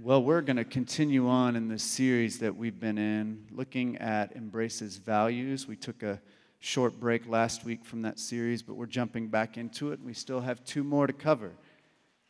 Well, 0.00 0.22
we're 0.22 0.42
going 0.42 0.58
to 0.58 0.64
continue 0.64 1.26
on 1.26 1.56
in 1.56 1.66
this 1.66 1.82
series 1.82 2.38
that 2.38 2.54
we've 2.54 2.78
been 2.78 2.98
in, 2.98 3.44
looking 3.50 3.96
at 3.96 4.32
Embrace's 4.36 4.96
values. 4.96 5.66
We 5.66 5.74
took 5.74 6.04
a 6.04 6.20
short 6.60 7.00
break 7.00 7.26
last 7.26 7.64
week 7.64 7.84
from 7.84 8.02
that 8.02 8.20
series, 8.20 8.62
but 8.62 8.74
we're 8.74 8.86
jumping 8.86 9.26
back 9.26 9.58
into 9.58 9.90
it. 9.90 9.98
We 10.00 10.14
still 10.14 10.38
have 10.38 10.62
two 10.62 10.84
more 10.84 11.08
to 11.08 11.12
cover. 11.12 11.50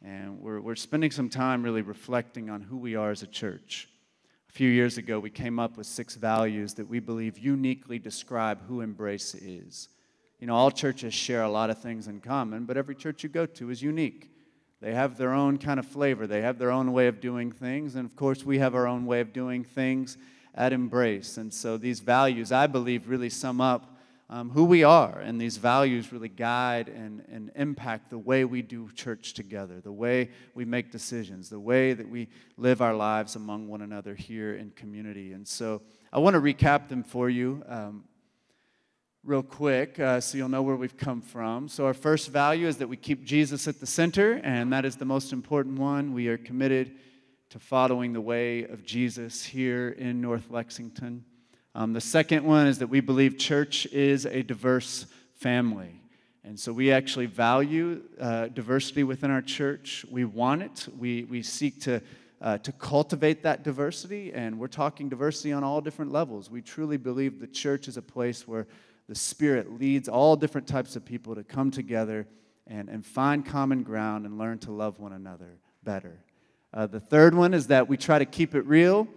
And 0.03 0.41
we're, 0.41 0.63
we're 0.63 0.77
spending 0.77 1.11
some 1.11 1.29
time 1.29 1.63
really 1.63 1.83
reflecting 1.83 2.49
on 2.49 2.63
who 2.63 2.79
we 2.79 2.95
are 2.95 3.11
as 3.11 3.23
a 3.23 3.27
church. 3.27 3.91
A 4.49 4.53
few 4.55 4.71
years 4.71 4.97
ago, 4.97 5.21
we 5.21 5.29
came 5.29 5.59
up 5.59 5.77
with 5.77 5.87
six 5.87 6.15
values 6.15 6.73
that 6.73 6.89
we 6.89 7.01
believe 7.01 7.39
uniquely 7.39 7.99
describe 7.99 8.63
who 8.67 8.81
Embrace 8.81 9.35
is. 9.35 9.91
You 10.41 10.47
know, 10.47 10.55
all 10.55 10.71
churches 10.71 11.13
share 11.13 11.43
a 11.43 11.51
lot 11.51 11.69
of 11.69 11.83
things 11.83 12.09
in 12.09 12.23
common, 12.23 12.65
but 12.65 12.79
every 12.79 12.95
church 12.95 13.23
you 13.23 13.29
go 13.29 13.45
to 13.45 13.69
is 13.69 13.83
unique. 13.83 14.31
They 14.81 14.95
have 14.95 15.19
their 15.19 15.33
own 15.33 15.59
kind 15.59 15.81
of 15.81 15.87
flavor, 15.87 16.27
they 16.27 16.43
have 16.43 16.59
their 16.59 16.71
own 16.71 16.93
way 16.93 17.09
of 17.09 17.21
doing 17.21 17.51
things. 17.51 17.97
And 17.97 18.07
of 18.07 18.15
course, 18.15 18.45
we 18.45 18.59
have 18.59 18.75
our 18.75 18.87
own 18.87 19.07
way 19.07 19.21
of 19.21 19.33
doing 19.33 19.65
things 19.65 20.17
at 20.55 20.73
Embrace. 20.73 21.37
And 21.37 21.53
so 21.53 21.77
these 21.77 22.01
values, 22.01 22.53
I 22.53 22.67
believe, 22.67 23.09
really 23.09 23.31
sum 23.31 23.61
up 23.61 23.97
um, 24.31 24.51
who 24.51 24.65
we 24.65 24.85
are. 24.85 25.19
And 25.21 25.41
these 25.41 25.57
values 25.57 26.13
really 26.13 26.29
guide 26.29 26.89
and, 26.89 27.25
and 27.31 27.51
impact 27.55 28.11
the 28.11 28.19
way 28.19 28.45
we 28.45 28.63
do 28.63 28.91
church 28.95 29.35
together, 29.35 29.81
the 29.81 29.93
way 29.93 30.31
we 30.55 30.65
make 30.65 30.93
decisions, 30.93 31.49
the 31.49 31.61
way 31.61 31.95
that 31.95 32.09
we 32.09 32.29
live 32.57 32.83
our 32.83 32.95
lives 32.95 33.37
among 33.37 33.69
one 33.69 33.83
another 33.83 34.15
here 34.15 34.55
in 34.55 34.71
community. 34.73 35.33
And 35.33 35.47
so 35.47 35.81
I 36.13 36.19
want 36.19 36.35
to 36.35 36.41
recap 36.41 36.89
them 36.89 37.03
for 37.03 37.31
you. 37.31 37.63
Um, 37.67 38.05
real 39.29 39.43
quick 39.43 40.01
uh, 40.01 40.19
so 40.19 40.39
you'll 40.39 40.49
know 40.49 40.63
where 40.63 40.75
we've 40.75 40.97
come 40.97 41.21
from. 41.21 41.69
So, 41.69 41.85
our 41.85 41.93
first 41.93 42.31
value 42.31 42.67
is 42.67 42.79
that 42.79 42.89
we 42.89 42.97
keep 42.97 43.25
Jesus 43.25 43.69
at 43.69 43.79
the 43.79 43.87
center, 43.87 44.41
and 44.43 44.73
that 44.73 44.87
is 44.87 44.97
the 44.97 45.05
most 45.05 45.35
important 45.35 45.79
one. 45.79 46.15
We 46.15 46.29
are 46.29 46.39
committed 46.39 46.93
to 47.51 47.59
following 47.59 48.15
the 48.15 48.23
way 48.23 48.65
of 48.65 48.87
Jesus 48.87 49.45
here 49.45 49.91
in 49.91 50.23
North 50.23 50.51
Lexington. 50.51 51.27
Um, 51.75 51.93
the 51.93 52.01
second 52.01 52.47
one 52.47 52.67
is 52.67 52.79
that 52.79 52.87
we 52.87 53.01
believe 53.01 53.37
church 53.37 53.85
is 53.87 54.25
a 54.25 54.43
diverse 54.43 55.05
family. 55.35 56.01
And 56.43 56.59
so 56.59 56.73
we 56.73 56.91
actually 56.91 57.27
value 57.27 58.01
uh, 58.19 58.47
diversity 58.47 59.05
within 59.05 59.31
our 59.31 59.43
church. 59.43 60.07
We 60.11 60.25
want 60.25 60.63
it. 60.63 60.89
We, 60.99 61.25
we 61.25 61.43
seek 61.43 61.83
to, 61.83 62.01
uh, 62.41 62.57
to 62.59 62.73
cultivate 62.73 63.43
that 63.43 63.63
diversity, 63.63 64.33
and 64.33 64.59
we're 64.59 64.69
talking 64.69 65.11
diversity 65.11 65.53
on 65.53 65.65
all 65.65 65.83
different 65.83 66.13
levels. 66.13 66.51
We 66.51 66.63
truly 66.63 66.97
believe 66.97 67.41
the 67.41 67.47
church 67.47 67.89
is 67.89 67.99
a 67.99 68.03
place 68.03 68.49
where 68.49 68.67
the 69.09 69.15
Spirit 69.15 69.79
leads 69.81 70.09
all 70.09 70.37
different 70.37 70.67
types 70.67 70.95
of 70.95 71.05
people 71.05 71.35
to 71.35 71.43
come 71.43 71.71
together 71.71 72.27
and, 72.67 72.89
and 72.89 73.05
find 73.05 73.45
common 73.45 73.83
ground 73.83 74.27
and 74.27 74.39
learn 74.39 74.59
to 74.59 74.71
love 74.71 74.99
one 74.99 75.13
another 75.13 75.59
better. 75.83 76.19
Uh, 76.75 76.87
the 76.87 77.01
third 77.01 77.35
one 77.35 77.55
is 77.55 77.69
that 77.69 77.89
we 77.89 77.97
try 77.97 78.19
to 78.19 78.27
keep 78.27 78.55
it 78.55 78.67
real 78.67 79.09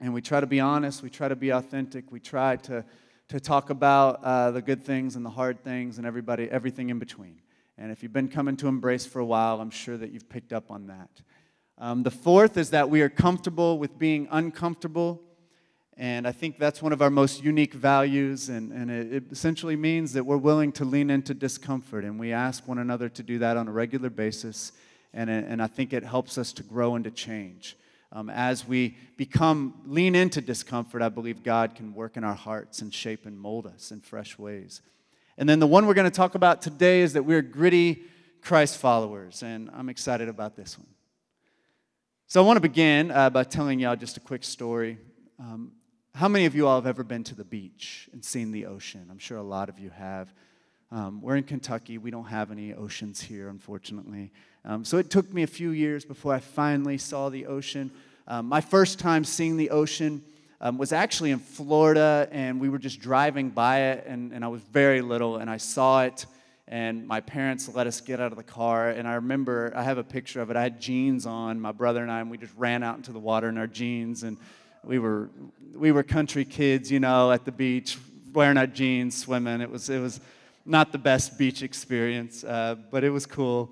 and 0.00 0.14
we 0.14 0.22
try 0.22 0.40
to 0.40 0.46
be 0.46 0.60
honest, 0.60 1.02
we 1.02 1.10
try 1.10 1.26
to 1.26 1.34
be 1.34 1.50
authentic, 1.50 2.12
we 2.12 2.20
try 2.20 2.54
to, 2.54 2.84
to 3.28 3.40
talk 3.40 3.70
about 3.70 4.22
uh, 4.22 4.52
the 4.52 4.62
good 4.62 4.84
things 4.84 5.16
and 5.16 5.26
the 5.26 5.30
hard 5.30 5.64
things 5.64 5.98
and 5.98 6.06
everybody, 6.06 6.48
everything 6.48 6.90
in 6.90 7.00
between. 7.00 7.40
And 7.76 7.90
if 7.90 8.02
you've 8.04 8.12
been 8.12 8.28
coming 8.28 8.56
to 8.58 8.68
Embrace 8.68 9.06
for 9.06 9.18
a 9.18 9.24
while, 9.24 9.60
I'm 9.60 9.70
sure 9.70 9.96
that 9.96 10.12
you've 10.12 10.28
picked 10.28 10.52
up 10.52 10.70
on 10.70 10.86
that. 10.86 11.10
Um, 11.78 12.04
the 12.04 12.10
fourth 12.10 12.56
is 12.56 12.70
that 12.70 12.88
we 12.90 13.02
are 13.02 13.08
comfortable 13.08 13.78
with 13.78 13.98
being 13.98 14.28
uncomfortable 14.30 15.22
and 16.00 16.28
I 16.28 16.32
think 16.32 16.60
that's 16.60 16.80
one 16.80 16.92
of 16.92 17.02
our 17.02 17.10
most 17.10 17.42
unique 17.42 17.74
values. 17.74 18.48
And, 18.50 18.70
and 18.70 18.88
it, 18.88 19.12
it, 19.12 19.24
essentially 19.32 19.74
means 19.74 20.12
that 20.12 20.24
we're 20.24 20.36
willing 20.36 20.70
to 20.72 20.84
lean 20.84 21.10
into 21.10 21.34
discomfort. 21.34 22.04
And 22.04 22.20
we 22.20 22.32
ask 22.32 22.68
one 22.68 22.78
another 22.78 23.08
to 23.08 23.22
do 23.24 23.40
that 23.40 23.56
on 23.56 23.66
a 23.66 23.72
regular 23.72 24.08
basis. 24.08 24.70
And, 25.12 25.28
and 25.28 25.60
I 25.60 25.66
think 25.66 25.92
it 25.92 26.04
helps 26.04 26.38
us 26.38 26.52
to 26.52 26.62
grow 26.62 26.94
and 26.94 27.02
to 27.02 27.10
change. 27.10 27.76
Um, 28.12 28.30
as 28.30 28.66
we 28.66 28.96
become, 29.16 29.74
lean 29.86 30.14
into 30.14 30.40
discomfort, 30.40 31.02
I 31.02 31.08
believe 31.08 31.42
God 31.42 31.74
can 31.74 31.92
work 31.92 32.16
in 32.16 32.22
our 32.22 32.34
hearts 32.34 32.80
and 32.80 32.94
shape 32.94 33.26
and 33.26 33.36
mold 33.36 33.66
us 33.66 33.90
in 33.90 34.00
fresh 34.00 34.38
ways. 34.38 34.82
And 35.36 35.48
then 35.48 35.58
the 35.58 35.66
one 35.66 35.84
we're 35.86 35.94
going 35.94 36.08
to 36.08 36.16
talk 36.16 36.36
about 36.36 36.62
today 36.62 37.00
is 37.00 37.14
that 37.14 37.24
we're 37.24 37.42
gritty 37.42 38.04
Christ 38.40 38.78
followers. 38.78 39.42
And 39.42 39.68
I'm 39.74 39.88
excited 39.88 40.28
about 40.28 40.54
this 40.54 40.78
one. 40.78 40.86
So 42.28 42.40
I 42.40 42.46
want 42.46 42.56
to 42.56 42.60
begin 42.60 43.10
uh, 43.10 43.30
by 43.30 43.42
telling 43.42 43.80
y'all 43.80 43.96
just 43.96 44.16
a 44.16 44.20
quick 44.20 44.44
story. 44.44 44.98
Um, 45.40 45.72
how 46.18 46.26
many 46.26 46.46
of 46.46 46.56
you 46.56 46.66
all 46.66 46.74
have 46.74 46.86
ever 46.88 47.04
been 47.04 47.22
to 47.22 47.36
the 47.36 47.44
beach 47.44 48.08
and 48.12 48.24
seen 48.24 48.50
the 48.50 48.66
ocean? 48.66 49.06
I'm 49.08 49.20
sure 49.20 49.38
a 49.38 49.42
lot 49.42 49.68
of 49.68 49.78
you 49.78 49.90
have. 49.90 50.34
Um, 50.90 51.22
we're 51.22 51.36
in 51.36 51.44
Kentucky. 51.44 51.96
We 51.96 52.10
don't 52.10 52.24
have 52.24 52.50
any 52.50 52.74
oceans 52.74 53.20
here, 53.20 53.48
unfortunately. 53.48 54.32
Um, 54.64 54.84
so 54.84 54.98
it 54.98 55.10
took 55.10 55.32
me 55.32 55.44
a 55.44 55.46
few 55.46 55.70
years 55.70 56.04
before 56.04 56.34
I 56.34 56.40
finally 56.40 56.98
saw 56.98 57.28
the 57.28 57.46
ocean. 57.46 57.92
Um, 58.26 58.46
my 58.46 58.60
first 58.60 58.98
time 58.98 59.22
seeing 59.22 59.56
the 59.56 59.70
ocean 59.70 60.24
um, 60.60 60.76
was 60.76 60.92
actually 60.92 61.30
in 61.30 61.38
Florida, 61.38 62.28
and 62.32 62.60
we 62.60 62.68
were 62.68 62.80
just 62.80 62.98
driving 62.98 63.50
by 63.50 63.82
it, 63.82 64.04
and, 64.04 64.32
and 64.32 64.44
I 64.44 64.48
was 64.48 64.60
very 64.60 65.02
little, 65.02 65.36
and 65.36 65.48
I 65.48 65.58
saw 65.58 66.02
it, 66.02 66.26
and 66.66 67.06
my 67.06 67.20
parents 67.20 67.72
let 67.72 67.86
us 67.86 68.00
get 68.00 68.18
out 68.18 68.32
of 68.32 68.38
the 68.38 68.42
car. 68.42 68.90
And 68.90 69.06
I 69.06 69.14
remember, 69.14 69.72
I 69.72 69.84
have 69.84 69.98
a 69.98 70.04
picture 70.04 70.40
of 70.40 70.50
it. 70.50 70.56
I 70.56 70.64
had 70.64 70.80
jeans 70.80 71.26
on, 71.26 71.60
my 71.60 71.70
brother 71.70 72.02
and 72.02 72.10
I, 72.10 72.20
and 72.20 72.28
we 72.28 72.38
just 72.38 72.54
ran 72.56 72.82
out 72.82 72.96
into 72.96 73.12
the 73.12 73.20
water 73.20 73.48
in 73.48 73.56
our 73.56 73.68
jeans. 73.68 74.24
And 74.24 74.36
we 74.88 74.98
were 74.98 75.28
we 75.74 75.92
were 75.92 76.02
country 76.02 76.46
kids, 76.46 76.90
you 76.90 76.98
know, 76.98 77.30
at 77.30 77.44
the 77.44 77.52
beach, 77.52 77.98
wearing 78.32 78.56
our 78.56 78.66
jeans, 78.66 79.14
swimming. 79.16 79.60
It 79.60 79.70
was 79.70 79.90
it 79.90 80.00
was 80.00 80.18
not 80.64 80.92
the 80.92 80.98
best 80.98 81.38
beach 81.38 81.62
experience, 81.62 82.42
uh, 82.42 82.74
but 82.90 83.04
it 83.04 83.10
was 83.10 83.26
cool. 83.26 83.70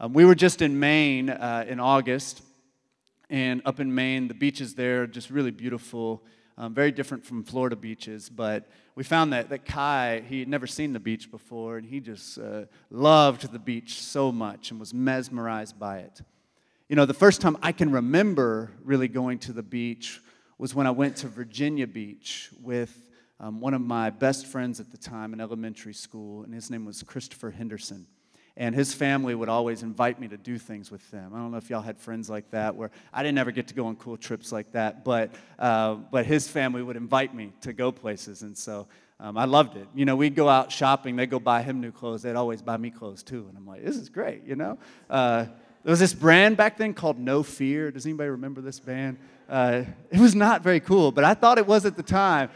Um, 0.00 0.12
we 0.12 0.24
were 0.24 0.34
just 0.34 0.62
in 0.62 0.78
Maine 0.78 1.30
uh, 1.30 1.64
in 1.68 1.78
August, 1.78 2.42
and 3.30 3.62
up 3.64 3.78
in 3.78 3.94
Maine, 3.94 4.26
the 4.26 4.34
beaches 4.34 4.74
there 4.74 5.04
are 5.04 5.06
just 5.06 5.30
really 5.30 5.52
beautiful, 5.52 6.24
um, 6.58 6.74
very 6.74 6.90
different 6.90 7.24
from 7.24 7.44
Florida 7.44 7.76
beaches. 7.76 8.28
But 8.28 8.68
we 8.96 9.04
found 9.04 9.32
that, 9.34 9.50
that 9.50 9.66
Kai, 9.66 10.24
he 10.28 10.40
had 10.40 10.48
never 10.48 10.66
seen 10.66 10.92
the 10.92 11.00
beach 11.00 11.30
before, 11.30 11.76
and 11.76 11.86
he 11.86 12.00
just 12.00 12.38
uh, 12.38 12.62
loved 12.90 13.52
the 13.52 13.60
beach 13.60 14.02
so 14.02 14.32
much 14.32 14.72
and 14.72 14.80
was 14.80 14.92
mesmerized 14.92 15.78
by 15.78 15.98
it. 15.98 16.20
You 16.88 16.96
know, 16.96 17.06
the 17.06 17.14
first 17.14 17.40
time 17.40 17.56
I 17.62 17.70
can 17.70 17.92
remember 17.92 18.72
really 18.82 19.08
going 19.08 19.38
to 19.40 19.52
the 19.52 19.62
beach 19.62 20.20
was 20.58 20.74
when 20.74 20.86
I 20.86 20.90
went 20.90 21.16
to 21.16 21.28
Virginia 21.28 21.86
Beach 21.86 22.50
with 22.62 23.10
um, 23.38 23.60
one 23.60 23.74
of 23.74 23.82
my 23.82 24.10
best 24.10 24.46
friends 24.46 24.80
at 24.80 24.90
the 24.90 24.96
time 24.96 25.34
in 25.34 25.40
elementary 25.40 25.92
school, 25.92 26.42
and 26.42 26.54
his 26.54 26.70
name 26.70 26.86
was 26.86 27.02
Christopher 27.02 27.50
Henderson. 27.50 28.06
And 28.58 28.74
his 28.74 28.94
family 28.94 29.34
would 29.34 29.50
always 29.50 29.82
invite 29.82 30.18
me 30.18 30.28
to 30.28 30.38
do 30.38 30.56
things 30.56 30.90
with 30.90 31.10
them. 31.10 31.32
I 31.34 31.38
don't 31.38 31.50
know 31.50 31.58
if 31.58 31.68
y'all 31.68 31.82
had 31.82 31.98
friends 31.98 32.30
like 32.30 32.50
that, 32.52 32.74
where 32.74 32.90
I 33.12 33.22
didn't 33.22 33.36
ever 33.36 33.50
get 33.50 33.68
to 33.68 33.74
go 33.74 33.86
on 33.86 33.96
cool 33.96 34.16
trips 34.16 34.50
like 34.50 34.72
that, 34.72 35.04
but, 35.04 35.30
uh, 35.58 35.96
but 35.96 36.24
his 36.24 36.48
family 36.48 36.82
would 36.82 36.96
invite 36.96 37.34
me 37.34 37.52
to 37.60 37.74
go 37.74 37.92
places. 37.92 38.40
And 38.40 38.56
so 38.56 38.88
um, 39.20 39.36
I 39.36 39.44
loved 39.44 39.76
it. 39.76 39.86
You 39.94 40.06
know, 40.06 40.16
we'd 40.16 40.34
go 40.34 40.48
out 40.48 40.72
shopping, 40.72 41.16
they'd 41.16 41.28
go 41.28 41.38
buy 41.38 41.60
him 41.60 41.82
new 41.82 41.92
clothes, 41.92 42.22
they'd 42.22 42.34
always 42.34 42.62
buy 42.62 42.78
me 42.78 42.90
clothes 42.90 43.22
too. 43.22 43.44
And 43.46 43.58
I'm 43.58 43.66
like, 43.66 43.84
this 43.84 43.96
is 43.96 44.08
great, 44.08 44.44
you 44.44 44.56
know? 44.56 44.78
Uh, 45.10 45.46
there 45.86 45.92
was 45.92 46.00
this 46.00 46.14
brand 46.14 46.56
back 46.56 46.78
then 46.78 46.94
called 46.94 47.16
No 47.16 47.44
Fear. 47.44 47.92
Does 47.92 48.06
anybody 48.06 48.28
remember 48.28 48.60
this 48.60 48.80
band? 48.80 49.18
Uh, 49.48 49.84
it 50.10 50.18
was 50.18 50.34
not 50.34 50.62
very 50.62 50.80
cool, 50.80 51.12
but 51.12 51.22
I 51.22 51.32
thought 51.32 51.58
it 51.58 51.66
was 51.68 51.86
at 51.86 51.96
the 51.96 52.02
time. 52.02 52.50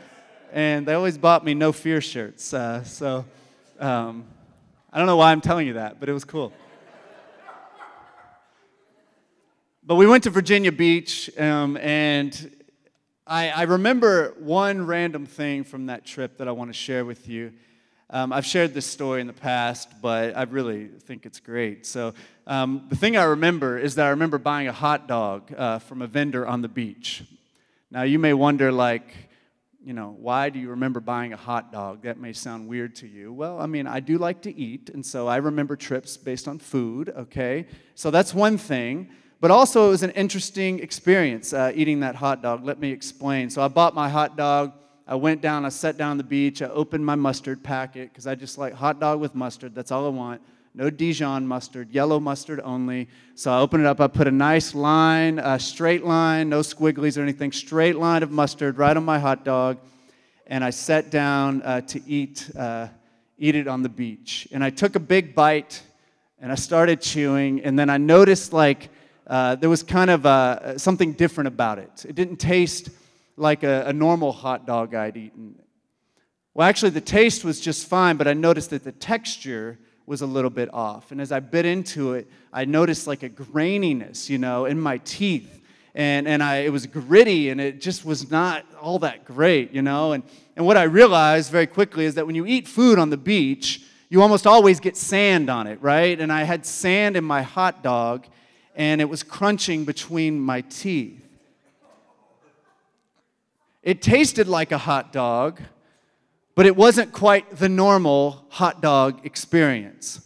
And 0.53 0.85
they 0.85 0.95
always 0.95 1.17
bought 1.17 1.45
me 1.45 1.55
No 1.55 1.71
Fear 1.71 2.01
shirts. 2.01 2.53
Uh, 2.53 2.83
so 2.83 3.25
um, 3.79 4.25
I 4.93 4.99
don't 4.99 5.07
know 5.07 5.17
why 5.17 5.31
I'm 5.31 5.41
telling 5.41 5.69
you 5.69 5.75
that, 5.75 6.01
but 6.01 6.09
it 6.09 6.13
was 6.13 6.25
cool. 6.25 6.53
But 9.85 9.95
we 9.95 10.09
went 10.09 10.25
to 10.25 10.31
Virginia 10.31 10.73
Beach, 10.73 11.31
um, 11.39 11.77
and 11.77 12.51
I, 13.29 13.51
I 13.51 13.63
remember 13.63 14.35
one 14.41 14.89
random 14.89 15.25
thing 15.25 15.63
from 15.63 15.87
that 15.87 16.05
trip 16.05 16.39
that 16.39 16.49
I 16.49 16.51
want 16.51 16.71
to 16.71 16.77
share 16.77 17.05
with 17.05 17.29
you. 17.29 17.53
Um, 18.13 18.33
I've 18.33 18.45
shared 18.45 18.75
this 18.75 18.87
story 18.87 19.21
in 19.21 19.29
the 19.29 19.33
past, 19.33 19.89
but 20.03 20.37
I 20.37 20.43
really 20.43 20.89
think 20.89 21.27
it's 21.27 21.39
great. 21.39 21.87
So, 21.87 22.13
um, 22.45 22.87
the 22.89 22.97
thing 22.97 23.17
I 23.17 23.23
remember 23.23 23.79
is 23.79 23.95
that 23.95 24.07
I 24.07 24.11
remember 24.11 24.37
buying 24.37 24.67
a 24.67 24.73
hot 24.73 25.07
dog 25.07 25.55
uh, 25.57 25.79
from 25.79 26.03
a 26.03 26.09
vendor 26.09 26.45
on 26.45 26.61
the 26.61 26.67
beach. 26.67 27.23
Now, 27.89 28.03
you 28.03 28.19
may 28.19 28.33
wonder, 28.33 28.73
like, 28.73 29.15
you 29.85 29.93
know, 29.93 30.17
why 30.19 30.51
do 30.51 30.59
you 30.59 30.71
remember 30.71 30.99
buying 30.99 31.33
a 31.33 31.37
hot 31.37 31.71
dog? 31.71 32.03
That 32.03 32.19
may 32.19 32.33
sound 32.33 32.67
weird 32.67 32.97
to 32.97 33.07
you. 33.07 33.33
Well, 33.33 33.61
I 33.61 33.67
mean, 33.67 33.87
I 33.87 34.01
do 34.01 34.19
like 34.19 34.43
to 34.43 34.53
eat, 34.59 34.91
and 34.91 35.07
so 35.07 35.29
I 35.29 35.37
remember 35.37 35.77
trips 35.77 36.17
based 36.17 36.49
on 36.49 36.59
food, 36.59 37.13
okay? 37.17 37.69
So 37.95 38.11
that's 38.11 38.35
one 38.35 38.59
thing. 38.59 39.11
But 39.41 39.53
also, 39.53 39.87
it 39.87 39.91
was 39.91 40.03
an 40.03 40.11
interesting 40.11 40.81
experience 40.81 41.53
uh, 41.53 41.71
eating 41.77 42.01
that 42.01 42.17
hot 42.17 42.43
dog. 42.43 42.65
Let 42.65 42.81
me 42.81 42.91
explain. 42.91 43.51
So 43.51 43.63
I 43.63 43.69
bought 43.69 43.95
my 43.95 44.09
hot 44.09 44.37
dog 44.37 44.73
I 45.11 45.17
went 45.17 45.41
down, 45.41 45.65
I 45.65 45.71
sat 45.71 45.97
down 45.97 46.13
on 46.13 46.19
the 46.19 46.23
beach, 46.23 46.63
I 46.63 46.67
opened 46.67 47.05
my 47.05 47.17
mustard 47.17 47.65
packet 47.65 48.13
because 48.13 48.29
I 48.29 48.37
just 48.37 48.59
like 48.59 48.73
hot 48.73 49.01
dog 49.01 49.19
with 49.19 49.35
mustard. 49.35 49.75
That's 49.75 49.91
all 49.91 50.07
I 50.07 50.11
want. 50.11 50.41
No 50.73 50.89
Dijon 50.89 51.49
mustard, 51.49 51.91
yellow 51.91 52.21
mustard 52.21 52.61
only. 52.63 53.09
So 53.35 53.51
I 53.51 53.59
opened 53.59 53.83
it 53.83 53.87
up, 53.89 54.01
I 54.01 54.07
put 54.07 54.29
a 54.29 54.31
nice 54.31 54.73
line, 54.73 55.41
a 55.41 55.59
straight 55.59 56.05
line, 56.05 56.49
no 56.49 56.61
squigglies 56.61 57.19
or 57.19 57.23
anything, 57.23 57.51
straight 57.51 57.97
line 57.97 58.23
of 58.23 58.31
mustard 58.31 58.79
right 58.79 58.97
on 58.97 59.05
my 59.05 59.19
hot 59.19 59.45
dog. 59.45 59.79
And 60.47 60.63
I 60.63 60.71
sat 60.71 61.11
down 61.11 61.63
uh, 61.63 61.81
to 61.81 62.01
eat, 62.09 62.49
uh, 62.57 62.87
eat 63.37 63.57
it 63.57 63.67
on 63.67 63.83
the 63.83 63.89
beach. 63.89 64.47
And 64.53 64.63
I 64.63 64.71
took 64.71 64.95
a 64.95 65.01
big 65.01 65.35
bite 65.35 65.83
and 66.39 66.53
I 66.53 66.55
started 66.55 67.01
chewing, 67.01 67.65
and 67.65 67.77
then 67.77 67.91
I 67.91 67.97
noticed 67.97 68.53
like 68.53 68.91
uh, 69.27 69.57
there 69.57 69.69
was 69.69 69.83
kind 69.83 70.11
of 70.11 70.25
uh, 70.25 70.79
something 70.79 71.15
different 71.15 71.49
about 71.49 71.81
it. 71.81 72.07
It 72.09 72.15
didn't 72.15 72.37
taste 72.37 72.91
like 73.41 73.63
a, 73.63 73.85
a 73.87 73.93
normal 73.93 74.33
hot 74.33 74.67
dog 74.67 74.95
I'd 74.95 75.17
eaten. 75.17 75.55
Well, 76.55 76.69
actually, 76.69 76.91
the 76.91 77.01
taste 77.01 77.45
was 77.45 77.61
just 77.61 77.87
fine, 77.87 78.17
but 78.17 78.29
I 78.29 78.35
noticed 78.35 78.71
that 78.71 78.85
the 78.85 78.93
texture 78.93 79.79
was 80.07 80.21
a 80.21 80.27
little 80.27 80.51
bit 80.51 80.73
off. 80.75 81.13
And 81.13 81.21
as 81.21 81.33
I 81.33 81.41
bit 81.41 81.65
into 81.65 82.15
it, 82.15 82.29
I 82.53 82.65
noticed 82.65 83.07
like 83.07 83.23
a 83.23 83.31
graininess, 83.31 84.29
you 84.29 84.39
know, 84.39 84.67
in 84.67 84.79
my 84.81 84.99
teeth. 84.99 85.63
And, 85.95 86.29
and 86.29 86.43
I, 86.43 86.59
it 86.59 86.73
was 86.73 86.87
gritty 86.87 87.49
and 87.51 87.61
it 87.61 87.81
just 87.81 88.05
was 88.05 88.31
not 88.31 88.65
all 88.81 88.99
that 89.01 89.25
great, 89.25 89.73
you 89.73 89.83
know. 89.83 90.13
And, 90.13 90.23
and 90.57 90.67
what 90.67 90.77
I 90.77 90.85
realized 90.85 91.51
very 91.51 91.67
quickly 91.67 92.05
is 92.05 92.17
that 92.17 92.27
when 92.27 92.35
you 92.35 92.47
eat 92.47 92.69
food 92.69 92.99
on 92.99 93.11
the 93.11 93.17
beach, 93.17 93.83
you 94.09 94.21
almost 94.21 94.47
always 94.47 94.81
get 94.81 94.97
sand 94.97 95.49
on 95.49 95.67
it, 95.67 95.81
right? 95.81 96.21
And 96.21 96.33
I 96.33 96.43
had 96.43 96.67
sand 96.67 97.17
in 97.17 97.25
my 97.25 97.43
hot 97.43 97.83
dog 97.83 98.27
and 98.75 99.01
it 99.01 99.09
was 99.09 99.23
crunching 99.23 99.85
between 99.85 100.41
my 100.41 100.61
teeth. 100.63 101.30
It 103.83 104.03
tasted 104.03 104.47
like 104.47 104.73
a 104.73 104.79
hot 104.79 105.13
dog, 105.13 105.61
but 106.55 106.67
it 106.67 106.77
wasn't 106.77 107.13
quite 107.13 107.57
the 107.57 107.69
normal 107.69 108.45
hot 108.51 108.83
dog 108.83 109.25
experience. 109.25 110.21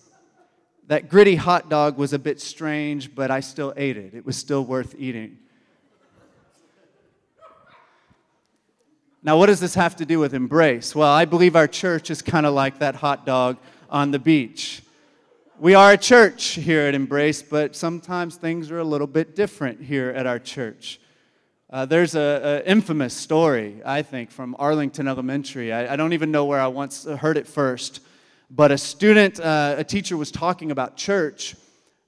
That 0.88 1.08
gritty 1.08 1.36
hot 1.36 1.70
dog 1.70 1.96
was 1.96 2.12
a 2.12 2.18
bit 2.18 2.40
strange, 2.40 3.14
but 3.14 3.30
I 3.30 3.40
still 3.40 3.72
ate 3.76 3.96
it. 3.96 4.14
It 4.14 4.26
was 4.26 4.36
still 4.36 4.64
worth 4.64 4.94
eating. 4.98 5.38
Now, 9.22 9.38
what 9.38 9.46
does 9.46 9.60
this 9.60 9.74
have 9.74 9.96
to 9.96 10.04
do 10.04 10.18
with 10.18 10.34
embrace? 10.34 10.94
Well, 10.94 11.10
I 11.10 11.24
believe 11.24 11.56
our 11.56 11.68
church 11.68 12.10
is 12.10 12.20
kind 12.20 12.44
of 12.44 12.52
like 12.52 12.80
that 12.80 12.96
hot 12.96 13.24
dog 13.24 13.56
on 13.88 14.10
the 14.10 14.18
beach. 14.18 14.82
We 15.58 15.74
are 15.74 15.92
a 15.92 15.96
church 15.96 16.54
here 16.54 16.80
at 16.80 16.94
Embrace, 16.94 17.40
but 17.40 17.76
sometimes 17.76 18.34
things 18.36 18.72
are 18.72 18.80
a 18.80 18.84
little 18.84 19.06
bit 19.06 19.36
different 19.36 19.80
here 19.80 20.10
at 20.10 20.26
our 20.26 20.40
church. 20.40 21.00
Uh, 21.70 21.86
there's 21.86 22.14
an 22.14 22.62
infamous 22.66 23.14
story, 23.14 23.80
I 23.86 24.02
think, 24.02 24.30
from 24.30 24.54
Arlington 24.58 25.08
Elementary. 25.08 25.72
I, 25.72 25.94
I, 25.94 25.96
don't 25.96 26.12
even 26.12 26.30
know 26.30 26.44
where 26.44 26.60
I 26.60 26.66
once 26.66 27.04
heard 27.04 27.38
it 27.38 27.46
first, 27.46 28.00
but 28.50 28.70
a 28.70 28.76
student, 28.76 29.40
uh, 29.40 29.76
a 29.78 29.84
teacher 29.84 30.16
was 30.18 30.30
talking 30.30 30.70
about 30.70 30.98
church 30.98 31.56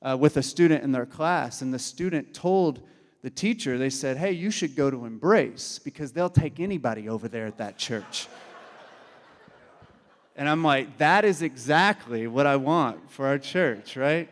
uh, 0.03 0.15
with 0.21 0.37
a 0.37 0.43
student 0.43 0.85
in 0.85 0.93
their 0.93 1.07
class, 1.07 1.63
and 1.63 1.73
the 1.73 1.79
student 1.79 2.35
told 2.35 2.87
the 3.23 3.31
teacher, 3.31 3.79
they 3.79 3.89
said, 3.89 4.19
Hey, 4.19 4.33
you 4.33 4.51
should 4.51 4.77
go 4.77 4.91
to 4.91 5.07
Embrace 5.07 5.81
because 5.83 6.13
they'll 6.13 6.29
take 6.29 6.61
anybody 6.61 7.09
over 7.09 7.27
there 7.27 7.47
at 7.47 7.57
that 7.57 7.79
church. 7.79 8.29
and 10.37 10.51
I'm 10.51 10.63
like, 10.63 10.99
That 10.99 11.25
is 11.25 11.41
exactly 11.41 12.27
what 12.27 12.47
I 12.47 12.57
want 12.57 13.11
for 13.11 13.27
our 13.27 13.39
church, 13.39 13.97
right? 13.97 14.29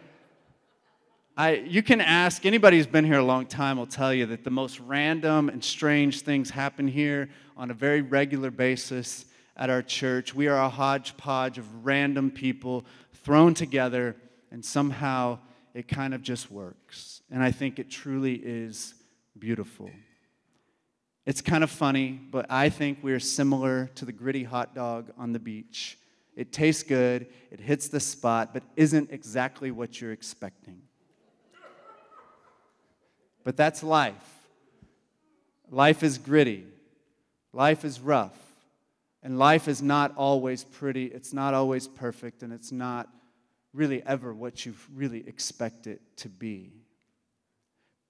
I, 1.37 1.55
you 1.55 1.83
can 1.83 2.01
ask 2.01 2.47
anybody 2.47 2.77
who's 2.77 2.87
been 2.87 3.05
here 3.05 3.19
a 3.19 3.25
long 3.25 3.47
time 3.47 3.77
will 3.77 3.89
tell 3.89 4.15
you 4.15 4.25
that 4.27 4.45
the 4.45 4.51
most 4.51 4.79
random 4.79 5.49
and 5.49 5.65
strange 5.65 6.21
things 6.21 6.49
happen 6.49 6.87
here 6.87 7.29
on 7.57 7.73
a 7.73 7.75
very 7.75 8.03
regular 8.03 8.53
basis 8.53 9.25
at 9.57 9.69
our 9.69 9.83
church. 9.83 10.33
We 10.33 10.47
are 10.47 10.57
a 10.57 10.69
hodgepodge 10.69 11.59
of 11.59 11.85
random 11.85 12.31
people 12.31 12.85
thrown 13.25 13.53
together, 13.53 14.15
and 14.53 14.65
somehow 14.65 15.41
it 15.75 15.89
kind 15.89 16.15
of 16.15 16.23
just 16.23 16.53
works. 16.53 17.21
And 17.33 17.43
I 17.43 17.51
think 17.51 17.81
it 17.81 17.91
truly 17.91 18.35
is 18.35 18.95
beautiful. 19.37 19.91
It's 21.27 21.41
kind 21.41 21.65
of 21.65 21.71
funny, 21.71 22.13
but 22.31 22.47
I 22.49 22.69
think 22.69 23.01
we're 23.03 23.19
similar 23.19 23.91
to 23.97 24.05
the 24.05 24.13
gritty 24.13 24.45
hot 24.45 24.73
dog 24.73 25.11
on 25.19 25.33
the 25.33 25.41
beach. 25.41 25.99
It 26.37 26.53
tastes 26.53 26.85
good, 26.85 27.27
it 27.51 27.59
hits 27.59 27.89
the 27.89 27.99
spot, 27.99 28.55
but 28.55 28.63
isn't 28.77 29.11
exactly 29.11 29.73
what 29.73 30.01
you're 30.01 30.13
expecting. 30.13 30.83
But 33.45 33.57
that's 33.57 33.83
life. 33.83 34.15
Life 35.71 36.03
is 36.03 36.19
gritty, 36.19 36.65
life 37.53 37.85
is 37.85 38.01
rough, 38.01 38.39
and 39.23 39.39
life 39.39 39.67
is 39.67 39.83
not 39.83 40.15
always 40.17 40.63
pretty, 40.63 41.07
it's 41.07 41.33
not 41.33 41.55
always 41.55 41.89
perfect, 41.89 42.43
and 42.43 42.53
it's 42.53 42.71
not 42.71 43.09
really 43.73 44.03
ever 44.07 44.33
what 44.33 44.65
you 44.65 44.75
really 44.95 45.27
expect 45.27 45.87
it 45.87 46.01
to 46.19 46.29
be. 46.29 46.73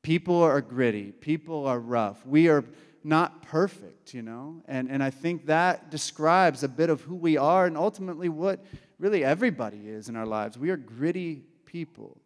People 0.02 0.42
are 0.42 0.60
gritty, 0.60 1.12
people 1.12 1.66
are 1.66 1.78
rough. 1.78 2.26
We 2.26 2.48
are 2.48 2.64
not 3.02 3.42
perfect, 3.42 4.12
you 4.12 4.22
know? 4.22 4.62
And, 4.66 4.90
and 4.90 5.02
I 5.02 5.10
think 5.10 5.46
that 5.46 5.90
describes 5.90 6.62
a 6.62 6.68
bit 6.68 6.90
of 6.90 7.00
who 7.02 7.14
we 7.14 7.36
are 7.36 7.66
and 7.66 7.76
ultimately 7.76 8.28
what 8.28 8.64
really 8.98 9.24
everybody 9.24 9.88
is 9.88 10.08
in 10.08 10.16
our 10.16 10.26
lives. 10.26 10.58
We 10.58 10.70
are 10.70 10.76
gritty 10.76 11.44
people. 11.64 12.18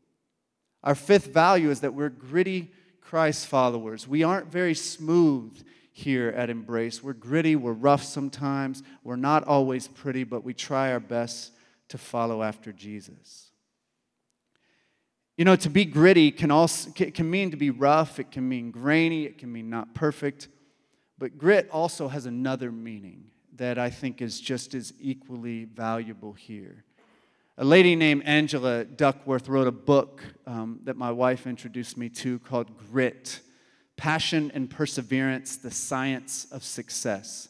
Our 0.82 0.94
fifth 0.94 1.26
value 1.26 1.70
is 1.70 1.80
that 1.80 1.94
we're 1.94 2.08
gritty 2.08 2.72
Christ 3.08 3.46
followers. 3.46 4.06
We 4.06 4.22
aren't 4.22 4.52
very 4.52 4.74
smooth 4.74 5.58
here 5.92 6.28
at 6.36 6.50
Embrace. 6.50 7.02
We're 7.02 7.14
gritty, 7.14 7.56
we're 7.56 7.72
rough 7.72 8.04
sometimes, 8.04 8.82
we're 9.02 9.16
not 9.16 9.44
always 9.44 9.88
pretty, 9.88 10.24
but 10.24 10.44
we 10.44 10.52
try 10.52 10.92
our 10.92 11.00
best 11.00 11.52
to 11.88 11.96
follow 11.96 12.42
after 12.42 12.70
Jesus. 12.70 13.50
You 15.38 15.46
know, 15.46 15.56
to 15.56 15.70
be 15.70 15.86
gritty 15.86 16.30
can 16.30 16.50
also 16.50 16.90
can 16.90 17.30
mean 17.30 17.50
to 17.50 17.56
be 17.56 17.70
rough, 17.70 18.20
it 18.20 18.30
can 18.30 18.46
mean 18.46 18.70
grainy, 18.70 19.24
it 19.24 19.38
can 19.38 19.50
mean 19.50 19.70
not 19.70 19.94
perfect. 19.94 20.48
But 21.16 21.38
grit 21.38 21.66
also 21.72 22.08
has 22.08 22.26
another 22.26 22.70
meaning 22.70 23.30
that 23.56 23.78
I 23.78 23.88
think 23.88 24.20
is 24.20 24.38
just 24.38 24.74
as 24.74 24.92
equally 25.00 25.64
valuable 25.64 26.34
here. 26.34 26.84
A 27.60 27.64
lady 27.64 27.96
named 27.96 28.22
Angela 28.24 28.84
Duckworth 28.84 29.48
wrote 29.48 29.66
a 29.66 29.72
book 29.72 30.22
um, 30.46 30.78
that 30.84 30.96
my 30.96 31.10
wife 31.10 31.44
introduced 31.44 31.96
me 31.96 32.08
to 32.10 32.38
called 32.38 32.70
Grit 32.78 33.40
Passion 33.96 34.52
and 34.54 34.70
Perseverance, 34.70 35.56
the 35.56 35.72
Science 35.72 36.46
of 36.52 36.62
Success. 36.62 37.48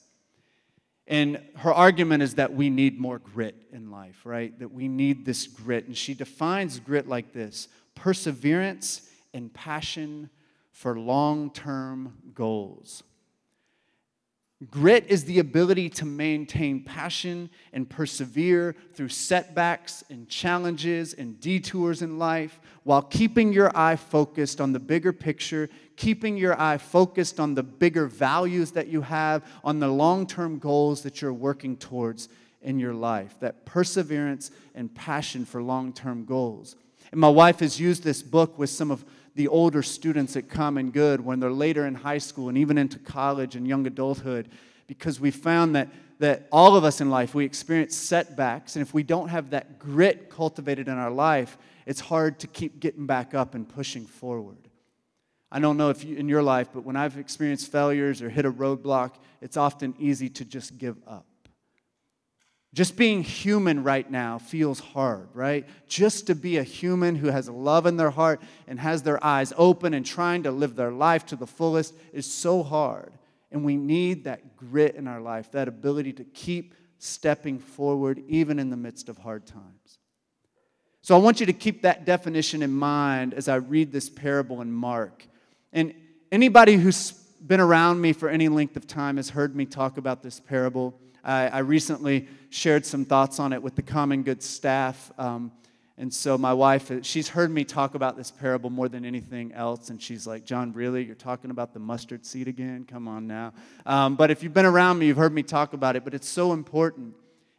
And 1.06 1.42
her 1.56 1.74
argument 1.74 2.22
is 2.22 2.36
that 2.36 2.54
we 2.54 2.70
need 2.70 2.98
more 2.98 3.18
grit 3.18 3.54
in 3.70 3.90
life, 3.90 4.22
right? 4.24 4.58
That 4.58 4.72
we 4.72 4.88
need 4.88 5.26
this 5.26 5.46
grit. 5.46 5.86
And 5.86 5.94
she 5.94 6.14
defines 6.14 6.80
grit 6.80 7.06
like 7.06 7.34
this 7.34 7.68
perseverance 7.94 9.10
and 9.34 9.52
passion 9.52 10.30
for 10.72 10.98
long 10.98 11.50
term 11.50 12.14
goals. 12.32 13.02
Grit 14.70 15.04
is 15.06 15.24
the 15.24 15.38
ability 15.38 15.88
to 15.88 16.04
maintain 16.04 16.82
passion 16.82 17.48
and 17.72 17.88
persevere 17.88 18.74
through 18.92 19.08
setbacks 19.08 20.02
and 20.10 20.28
challenges 20.28 21.14
and 21.14 21.38
detours 21.38 22.02
in 22.02 22.18
life 22.18 22.58
while 22.82 23.02
keeping 23.02 23.52
your 23.52 23.70
eye 23.76 23.94
focused 23.94 24.60
on 24.60 24.72
the 24.72 24.80
bigger 24.80 25.12
picture, 25.12 25.68
keeping 25.94 26.36
your 26.36 26.60
eye 26.60 26.76
focused 26.76 27.38
on 27.38 27.54
the 27.54 27.62
bigger 27.62 28.06
values 28.08 28.72
that 28.72 28.88
you 28.88 29.00
have, 29.00 29.44
on 29.62 29.78
the 29.78 29.86
long 29.86 30.26
term 30.26 30.58
goals 30.58 31.02
that 31.02 31.22
you're 31.22 31.32
working 31.32 31.76
towards 31.76 32.28
in 32.60 32.80
your 32.80 32.94
life. 32.94 33.36
That 33.38 33.64
perseverance 33.64 34.50
and 34.74 34.92
passion 34.92 35.44
for 35.44 35.62
long 35.62 35.92
term 35.92 36.24
goals. 36.24 36.74
And 37.12 37.20
my 37.20 37.28
wife 37.28 37.60
has 37.60 37.78
used 37.78 38.02
this 38.02 38.22
book 38.22 38.58
with 38.58 38.70
some 38.70 38.90
of 38.90 39.04
the 39.38 39.46
older 39.46 39.84
students 39.84 40.36
at 40.36 40.48
Common 40.48 40.90
Good 40.90 41.24
when 41.24 41.38
they're 41.38 41.52
later 41.52 41.86
in 41.86 41.94
high 41.94 42.18
school 42.18 42.48
and 42.48 42.58
even 42.58 42.76
into 42.76 42.98
college 42.98 43.54
and 43.54 43.68
young 43.68 43.86
adulthood 43.86 44.48
because 44.88 45.20
we 45.20 45.30
found 45.30 45.76
that, 45.76 45.88
that 46.18 46.48
all 46.50 46.74
of 46.74 46.82
us 46.82 47.00
in 47.00 47.08
life, 47.08 47.36
we 47.36 47.44
experience 47.44 47.94
setbacks. 47.94 48.74
And 48.74 48.82
if 48.82 48.92
we 48.92 49.04
don't 49.04 49.28
have 49.28 49.50
that 49.50 49.78
grit 49.78 50.28
cultivated 50.28 50.88
in 50.88 50.94
our 50.94 51.12
life, 51.12 51.56
it's 51.86 52.00
hard 52.00 52.40
to 52.40 52.48
keep 52.48 52.80
getting 52.80 53.06
back 53.06 53.32
up 53.32 53.54
and 53.54 53.68
pushing 53.68 54.06
forward. 54.06 54.58
I 55.52 55.60
don't 55.60 55.76
know 55.76 55.90
if 55.90 56.02
you, 56.02 56.16
in 56.16 56.28
your 56.28 56.42
life, 56.42 56.70
but 56.74 56.84
when 56.84 56.96
I've 56.96 57.16
experienced 57.16 57.70
failures 57.70 58.20
or 58.20 58.28
hit 58.28 58.44
a 58.44 58.50
roadblock, 58.50 59.12
it's 59.40 59.56
often 59.56 59.94
easy 60.00 60.28
to 60.30 60.44
just 60.44 60.78
give 60.78 60.96
up. 61.06 61.27
Just 62.74 62.96
being 62.96 63.22
human 63.22 63.82
right 63.82 64.08
now 64.10 64.38
feels 64.38 64.78
hard, 64.78 65.28
right? 65.32 65.66
Just 65.88 66.26
to 66.26 66.34
be 66.34 66.58
a 66.58 66.62
human 66.62 67.14
who 67.14 67.28
has 67.28 67.48
love 67.48 67.86
in 67.86 67.96
their 67.96 68.10
heart 68.10 68.42
and 68.66 68.78
has 68.78 69.02
their 69.02 69.24
eyes 69.24 69.54
open 69.56 69.94
and 69.94 70.04
trying 70.04 70.42
to 70.42 70.50
live 70.50 70.76
their 70.76 70.92
life 70.92 71.24
to 71.26 71.36
the 71.36 71.46
fullest 71.46 71.94
is 72.12 72.30
so 72.30 72.62
hard. 72.62 73.12
And 73.50 73.64
we 73.64 73.76
need 73.76 74.24
that 74.24 74.56
grit 74.56 74.96
in 74.96 75.08
our 75.08 75.20
life, 75.20 75.50
that 75.52 75.66
ability 75.66 76.12
to 76.14 76.24
keep 76.24 76.74
stepping 76.98 77.58
forward 77.58 78.22
even 78.28 78.58
in 78.58 78.68
the 78.68 78.76
midst 78.76 79.08
of 79.08 79.16
hard 79.16 79.46
times. 79.46 79.98
So 81.00 81.14
I 81.14 81.18
want 81.18 81.40
you 81.40 81.46
to 81.46 81.54
keep 81.54 81.82
that 81.82 82.04
definition 82.04 82.62
in 82.62 82.70
mind 82.70 83.32
as 83.32 83.48
I 83.48 83.56
read 83.56 83.92
this 83.92 84.10
parable 84.10 84.60
in 84.60 84.70
Mark. 84.70 85.26
And 85.72 85.94
anybody 86.30 86.74
who's 86.74 87.12
been 87.12 87.60
around 87.60 88.00
me 88.00 88.12
for 88.12 88.28
any 88.28 88.48
length 88.48 88.76
of 88.76 88.86
time 88.86 89.16
has 89.16 89.30
heard 89.30 89.56
me 89.56 89.64
talk 89.64 89.96
about 89.96 90.22
this 90.22 90.38
parable. 90.38 91.00
I, 91.24 91.48
I 91.48 91.58
recently 91.58 92.28
shared 92.50 92.86
some 92.86 93.04
thoughts 93.04 93.38
on 93.40 93.52
it 93.52 93.62
with 93.62 93.74
the 93.74 93.82
Common 93.82 94.22
Good 94.22 94.42
staff. 94.42 95.12
Um, 95.18 95.52
and 95.96 96.12
so 96.14 96.38
my 96.38 96.52
wife, 96.52 96.92
she's 97.02 97.28
heard 97.28 97.50
me 97.50 97.64
talk 97.64 97.94
about 97.94 98.16
this 98.16 98.30
parable 98.30 98.70
more 98.70 98.88
than 98.88 99.04
anything 99.04 99.52
else. 99.52 99.90
And 99.90 100.00
she's 100.00 100.26
like, 100.26 100.44
John, 100.44 100.72
really? 100.72 101.04
You're 101.04 101.14
talking 101.14 101.50
about 101.50 101.72
the 101.72 101.80
mustard 101.80 102.24
seed 102.24 102.48
again? 102.48 102.84
Come 102.84 103.08
on 103.08 103.26
now. 103.26 103.52
Um, 103.84 104.16
but 104.16 104.30
if 104.30 104.42
you've 104.42 104.54
been 104.54 104.66
around 104.66 104.98
me, 104.98 105.06
you've 105.06 105.16
heard 105.16 105.34
me 105.34 105.42
talk 105.42 105.72
about 105.72 105.96
it. 105.96 106.04
But 106.04 106.14
it's 106.14 106.28
so 106.28 106.52
important. 106.52 107.14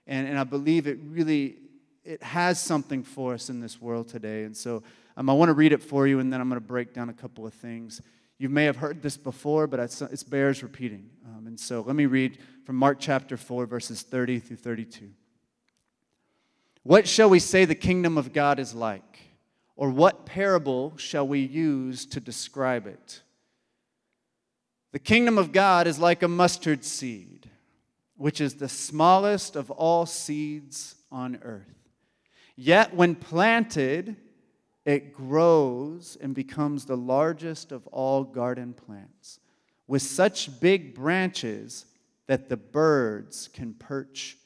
And, 0.07 0.27
and 0.27 0.39
I 0.39 0.43
believe 0.43 0.87
it 0.87 0.99
really, 1.03 1.57
it 2.03 2.23
has 2.23 2.61
something 2.61 3.03
for 3.03 3.33
us 3.33 3.49
in 3.49 3.59
this 3.59 3.81
world 3.81 4.07
today. 4.07 4.43
And 4.43 4.55
so 4.55 4.83
Um, 5.19 5.29
I 5.29 5.33
want 5.33 5.49
to 5.49 5.53
read 5.53 5.73
it 5.73 5.83
for 5.83 6.07
you, 6.07 6.21
and 6.21 6.31
then 6.31 6.39
I'm 6.39 6.47
going 6.47 6.61
to 6.61 6.65
break 6.65 6.93
down 6.93 7.09
a 7.09 7.13
couple 7.13 7.45
of 7.45 7.53
things. 7.53 8.01
You 8.39 8.47
may 8.47 8.63
have 8.63 8.77
heard 8.77 9.01
this 9.01 9.17
before, 9.17 9.67
but 9.67 9.79
it 9.79 10.23
bears 10.29 10.63
repeating. 10.63 11.09
Um, 11.27 11.45
and 11.45 11.59
so 11.59 11.81
let 11.81 11.95
me 11.95 12.05
read 12.05 12.39
from 12.65 12.77
Mark 12.77 12.97
chapter 12.99 13.35
4, 13.35 13.65
verses 13.65 14.01
30 14.01 14.39
through 14.39 14.57
32. 14.57 15.09
What 16.83 17.05
shall 17.05 17.29
we 17.29 17.39
say 17.39 17.65
the 17.65 17.75
kingdom 17.75 18.17
of 18.17 18.31
God 18.31 18.57
is 18.57 18.73
like? 18.73 19.19
Or 19.75 19.89
what 19.89 20.25
parable 20.25 20.93
shall 20.95 21.27
we 21.27 21.39
use 21.39 22.05
to 22.07 22.21
describe 22.21 22.87
it? 22.87 23.21
The 24.93 24.99
kingdom 24.99 25.37
of 25.37 25.51
God 25.51 25.85
is 25.85 25.99
like 25.99 26.23
a 26.23 26.27
mustard 26.29 26.85
seed, 26.85 27.49
which 28.15 28.39
is 28.39 28.55
the 28.55 28.69
smallest 28.69 29.57
of 29.57 29.69
all 29.69 30.05
seeds 30.05 30.95
on 31.11 31.39
earth. 31.43 31.65
Yet 32.55 32.93
when 32.93 33.15
planted, 33.15 34.15
it 34.89 35.13
grows 35.13 36.17
and 36.19 36.33
becomes 36.33 36.85
the 36.85 36.97
largest 36.97 37.71
of 37.71 37.85
all 37.87 38.23
garden 38.23 38.73
plants, 38.73 39.39
with 39.87 40.01
such 40.01 40.59
big 40.59 40.95
branches 40.95 41.85
that 42.27 42.49
the 42.49 42.57
birds 42.57 43.49
can 43.53 43.73
perch 43.73 44.37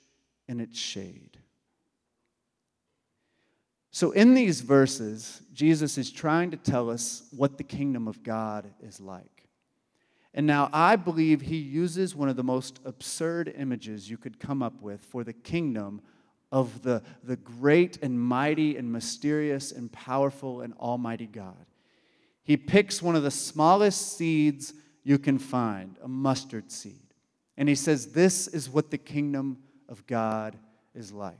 in 0.47 0.59
its 0.59 0.77
shade. 0.77 1.37
So, 3.91 4.11
in 4.11 4.33
these 4.33 4.61
verses, 4.61 5.41
Jesus 5.53 5.97
is 5.97 6.11
trying 6.11 6.51
to 6.51 6.57
tell 6.57 6.89
us 6.89 7.27
what 7.31 7.57
the 7.57 7.63
kingdom 7.63 8.07
of 8.07 8.23
God 8.23 8.73
is 8.81 8.99
like. 8.99 9.47
And 10.33 10.47
now, 10.47 10.69
I 10.73 10.95
believe 10.95 11.41
he 11.41 11.57
uses 11.57 12.15
one 12.15 12.27
of 12.27 12.35
the 12.35 12.43
most 12.43 12.79
absurd 12.85 13.53
images 13.55 14.09
you 14.09 14.17
could 14.17 14.39
come 14.39 14.63
up 14.63 14.81
with 14.81 15.05
for 15.05 15.23
the 15.23 15.33
kingdom 15.33 16.01
of 16.53 16.83
the, 16.83 17.01
the 17.23 17.35
great 17.35 17.97
and 18.03 18.17
mighty 18.17 18.77
and 18.77 18.89
mysterious 18.89 19.71
and 19.71 19.91
powerful 19.91 20.61
and 20.61 20.75
almighty 20.75 21.25
God. 21.25 21.65
He 22.43 22.57
picks 22.57 23.01
one 23.01 23.15
of 23.15 23.23
the 23.23 23.31
smallest 23.31 24.15
seeds 24.15 24.73
you 25.03 25.17
can 25.17 25.39
find, 25.39 25.97
a 26.03 26.07
mustard 26.07 26.71
seed. 26.71 27.01
And 27.57 27.67
he 27.67 27.73
says, 27.73 28.11
This 28.11 28.47
is 28.47 28.69
what 28.69 28.91
the 28.91 28.99
kingdom 28.99 29.57
of 29.89 30.05
God 30.05 30.55
is 30.93 31.11
like. 31.11 31.37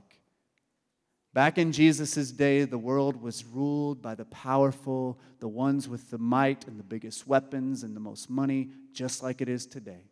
Back 1.32 1.58
in 1.58 1.70
Jesus' 1.70 2.32
day, 2.32 2.64
the 2.64 2.78
world 2.78 3.22
was 3.22 3.44
ruled 3.44 4.02
by 4.02 4.16
the 4.16 4.24
powerful, 4.26 5.18
the 5.38 5.48
ones 5.48 5.88
with 5.88 6.10
the 6.10 6.18
might 6.18 6.66
and 6.66 6.78
the 6.78 6.84
biggest 6.84 7.28
weapons 7.28 7.84
and 7.84 7.94
the 7.94 8.00
most 8.00 8.28
money, 8.28 8.70
just 8.92 9.22
like 9.22 9.40
it 9.40 9.48
is 9.48 9.64
today. 9.64 10.08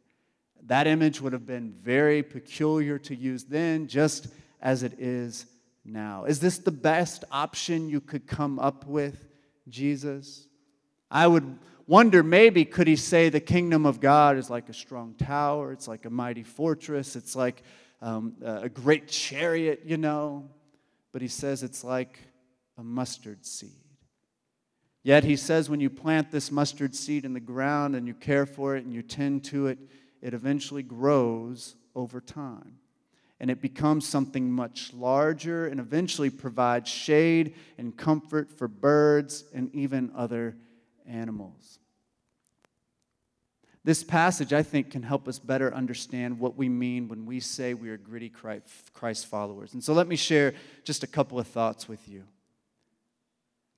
That 0.66 0.87
image 0.87 1.21
would 1.21 1.32
have 1.32 1.47
been 1.47 1.73
very 1.82 2.23
peculiar 2.23 2.99
to 3.00 3.16
use 3.16 3.44
then, 3.44 3.88
just 3.88 4.28
as 4.62 4.83
it 4.83 4.95
is 4.99 5.47
now. 5.85 6.25
Is 6.25 6.40
this 6.40 6.59
the 6.59 6.71
best 6.71 7.25
option 7.31 7.90
you 7.90 8.00
could 8.00 8.26
come 8.26 8.59
up 8.59 8.87
with, 8.87 9.26
Jesus? 9.69 10.47
I 11.11 11.26
would 11.26 11.59
wonder 11.87 12.23
maybe 12.23 12.64
could 12.64 12.87
he 12.87 12.97
say 12.97 13.28
the 13.28 13.40
kingdom 13.40 13.85
of 13.85 14.00
God 14.00 14.38
is 14.38 14.49
like 14.49 14.69
a 14.69 14.75
strong 14.75 15.14
tower, 15.14 15.73
it's 15.73 15.88
like 15.88 16.07
a 16.07 16.11
mighty 16.11 16.45
fortress, 16.45 17.16
it's 17.16 17.37
like 17.37 17.62
um, 18.00 18.37
a 18.42 18.69
great 18.69 19.09
chariot, 19.09 19.83
you 19.85 19.99
know? 19.99 20.49
but 21.12 21.21
he 21.21 21.28
says 21.28 21.62
it's 21.62 21.85
like 21.85 22.19
a 22.78 22.83
mustard 22.83 23.45
seed. 23.45 23.71
Yet 25.04 25.25
he 25.25 25.37
says 25.37 25.69
when 25.69 25.81
you 25.81 25.90
plant 25.90 26.31
this 26.31 26.50
mustard 26.50 26.95
seed 26.95 27.25
in 27.25 27.35
the 27.35 27.40
ground 27.40 27.95
and 27.95 28.07
you 28.07 28.14
care 28.14 28.47
for 28.47 28.76
it 28.76 28.85
and 28.85 28.95
you 28.95 29.02
tend 29.02 29.45
to 29.45 29.66
it, 29.66 29.78
it 30.23 30.33
eventually 30.33 30.83
grows 30.83 31.75
over 31.95 32.21
time. 32.21 32.78
And 33.42 33.50
it 33.50 33.61
becomes 33.61 34.08
something 34.08 34.50
much 34.50 34.94
larger 34.94 35.66
and 35.66 35.80
eventually 35.80 36.30
provides 36.30 36.88
shade 36.88 37.56
and 37.76 37.94
comfort 37.94 38.50
for 38.50 38.68
birds 38.68 39.44
and 39.52 39.75
even 39.75 40.12
other 40.16 40.56
animals. 41.06 41.80
This 43.82 44.04
passage, 44.04 44.52
I 44.52 44.62
think, 44.62 44.92
can 44.92 45.02
help 45.02 45.26
us 45.26 45.40
better 45.40 45.75
understand 45.75 46.38
what 46.38 46.56
we 46.56 46.68
mean 46.68 47.08
when 47.08 47.26
we 47.26 47.40
say 47.40 47.75
we 47.75 47.90
are 47.90 47.96
gritty 47.96 48.30
Christ 48.30 49.26
followers. 49.26 49.75
And 49.75 49.82
so 49.82 49.92
let 49.92 50.06
me 50.06 50.14
share 50.14 50.54
just 50.84 51.02
a 51.02 51.08
couple 51.08 51.40
of 51.40 51.49
thoughts 51.49 51.88
with 51.88 52.08
you. 52.08 52.22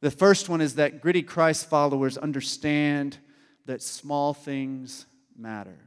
The 0.02 0.10
first 0.10 0.50
one 0.50 0.60
is 0.60 0.74
that 0.74 1.00
gritty 1.00 1.22
Christ 1.22 1.70
followers 1.70 2.18
understand 2.18 3.16
that 3.64 3.80
small 3.80 4.34
things 4.34 5.06
matter. 5.34 5.83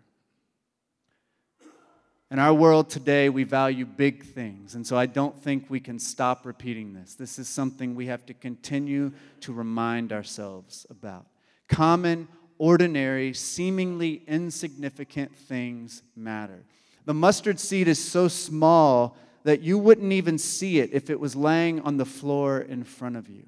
In 2.30 2.40
our 2.40 2.54
world 2.54 2.90
today, 2.90 3.30
we 3.30 3.46
value 3.46 3.86
big 3.86 4.26
things, 4.26 4.76
and 4.76 4.86
so 4.86 4.98
I 4.98 5.06
don't 5.06 5.42
think 5.42 5.70
we 5.70 5.80
can 5.80 5.98
stop 5.98 6.46
repeating 6.46 6.94
this. 6.94 7.16
This 7.16 7.40
is 7.40 7.48
something 7.48 7.96
we 7.96 8.08
have 8.08 8.26
to 8.26 8.34
continue 8.34 9.14
to 9.42 9.54
remind 9.54 10.12
ourselves 10.12 10.86
about. 10.90 11.28
Common, 11.70 12.28
ordinary, 12.58 13.34
seemingly 13.34 14.24
insignificant 14.28 15.34
things 15.38 16.04
matter. 16.18 16.66
The 17.06 17.14
mustard 17.14 17.62
seed 17.62 17.88
is 17.88 18.04
so 18.04 18.28
small 18.28 19.16
that 19.44 19.62
you 19.62 19.78
wouldn't 19.78 20.12
even 20.12 20.38
see 20.38 20.80
it 20.80 20.90
if 20.92 21.10
it 21.10 21.22
was 21.22 21.34
laying 21.34 21.80
on 21.80 21.96
the 21.96 22.06
floor 22.06 22.60
in 22.60 22.84
front 22.84 23.16
of 23.16 23.30
you. 23.30 23.46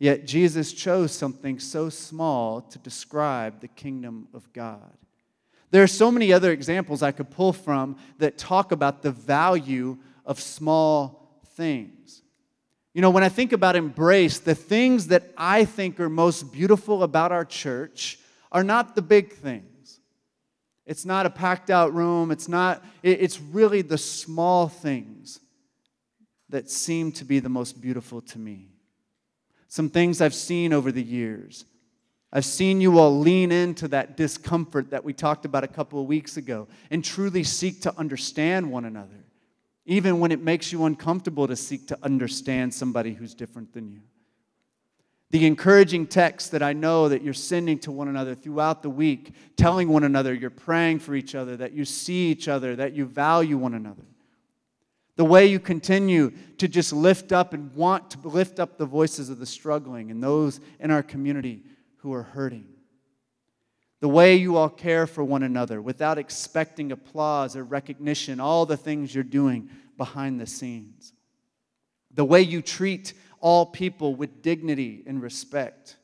Yet 0.00 0.26
Jesus 0.26 0.72
chose 0.72 1.12
something 1.12 1.60
so 1.60 1.88
small 1.90 2.60
to 2.60 2.78
describe 2.80 3.60
the 3.60 3.68
kingdom 3.68 4.26
of 4.34 4.52
God. 4.52 4.96
There 5.74 5.82
are 5.82 5.88
so 5.88 6.12
many 6.12 6.32
other 6.32 6.52
examples 6.52 7.02
I 7.02 7.10
could 7.10 7.30
pull 7.30 7.52
from 7.52 7.96
that 8.18 8.38
talk 8.38 8.70
about 8.70 9.02
the 9.02 9.10
value 9.10 9.98
of 10.24 10.38
small 10.38 11.42
things. 11.56 12.22
You 12.92 13.02
know, 13.02 13.10
when 13.10 13.24
I 13.24 13.28
think 13.28 13.52
about 13.52 13.74
embrace, 13.74 14.38
the 14.38 14.54
things 14.54 15.08
that 15.08 15.24
I 15.36 15.64
think 15.64 15.98
are 15.98 16.08
most 16.08 16.52
beautiful 16.52 17.02
about 17.02 17.32
our 17.32 17.44
church 17.44 18.20
are 18.52 18.62
not 18.62 18.94
the 18.94 19.02
big 19.02 19.32
things. 19.32 19.98
It's 20.86 21.04
not 21.04 21.26
a 21.26 21.30
packed 21.30 21.70
out 21.70 21.92
room, 21.92 22.30
it's 22.30 22.46
not, 22.46 22.84
it's 23.02 23.40
really 23.40 23.82
the 23.82 23.98
small 23.98 24.68
things 24.68 25.40
that 26.50 26.70
seem 26.70 27.10
to 27.10 27.24
be 27.24 27.40
the 27.40 27.48
most 27.48 27.80
beautiful 27.80 28.20
to 28.20 28.38
me. 28.38 28.68
Some 29.66 29.90
things 29.90 30.20
I've 30.20 30.34
seen 30.34 30.72
over 30.72 30.92
the 30.92 31.02
years. 31.02 31.64
I've 32.34 32.44
seen 32.44 32.80
you 32.80 32.98
all 32.98 33.18
lean 33.18 33.52
into 33.52 33.88
that 33.88 34.16
discomfort 34.16 34.90
that 34.90 35.04
we 35.04 35.14
talked 35.14 35.44
about 35.44 35.64
a 35.64 35.68
couple 35.68 36.00
of 36.00 36.06
weeks 36.06 36.36
ago 36.36 36.68
and 36.90 37.02
truly 37.02 37.44
seek 37.44 37.80
to 37.82 37.96
understand 37.96 38.70
one 38.70 38.84
another 38.84 39.24
even 39.86 40.18
when 40.18 40.32
it 40.32 40.40
makes 40.40 40.72
you 40.72 40.84
uncomfortable 40.84 41.46
to 41.46 41.56
seek 41.56 41.86
to 41.88 41.98
understand 42.02 42.72
somebody 42.72 43.12
who's 43.12 43.34
different 43.34 43.72
than 43.72 43.90
you. 43.90 44.00
The 45.30 45.46
encouraging 45.46 46.06
text 46.06 46.52
that 46.52 46.62
I 46.62 46.72
know 46.72 47.08
that 47.08 47.22
you're 47.22 47.34
sending 47.34 47.78
to 47.80 47.92
one 47.92 48.08
another 48.08 48.34
throughout 48.34 48.82
the 48.82 48.90
week, 48.90 49.34
telling 49.56 49.88
one 49.88 50.04
another 50.04 50.32
you're 50.32 50.48
praying 50.48 51.00
for 51.00 51.14
each 51.14 51.34
other, 51.34 51.56
that 51.56 51.72
you 51.72 51.84
see 51.84 52.30
each 52.30 52.46
other, 52.46 52.76
that 52.76 52.92
you 52.92 53.04
value 53.04 53.58
one 53.58 53.74
another. 53.74 54.04
The 55.16 55.24
way 55.24 55.46
you 55.46 55.60
continue 55.60 56.32
to 56.58 56.68
just 56.68 56.92
lift 56.92 57.32
up 57.32 57.52
and 57.52 57.72
want 57.74 58.10
to 58.12 58.28
lift 58.28 58.58
up 58.58 58.78
the 58.78 58.86
voices 58.86 59.28
of 59.28 59.38
the 59.38 59.46
struggling 59.46 60.10
and 60.10 60.22
those 60.22 60.60
in 60.80 60.90
our 60.90 61.02
community 61.02 61.62
who 62.04 62.12
are 62.12 62.22
hurting. 62.22 62.66
The 64.00 64.08
way 64.08 64.36
you 64.36 64.58
all 64.58 64.68
care 64.68 65.06
for 65.06 65.24
one 65.24 65.42
another 65.42 65.80
without 65.80 66.18
expecting 66.18 66.92
applause 66.92 67.56
or 67.56 67.64
recognition, 67.64 68.40
all 68.40 68.66
the 68.66 68.76
things 68.76 69.14
you're 69.14 69.24
doing 69.24 69.70
behind 69.96 70.38
the 70.38 70.46
scenes. 70.46 71.14
The 72.12 72.26
way 72.26 72.42
you 72.42 72.60
treat 72.60 73.14
all 73.40 73.64
people 73.64 74.14
with 74.14 74.42
dignity 74.42 75.02
and 75.06 75.22
respect. 75.22 75.96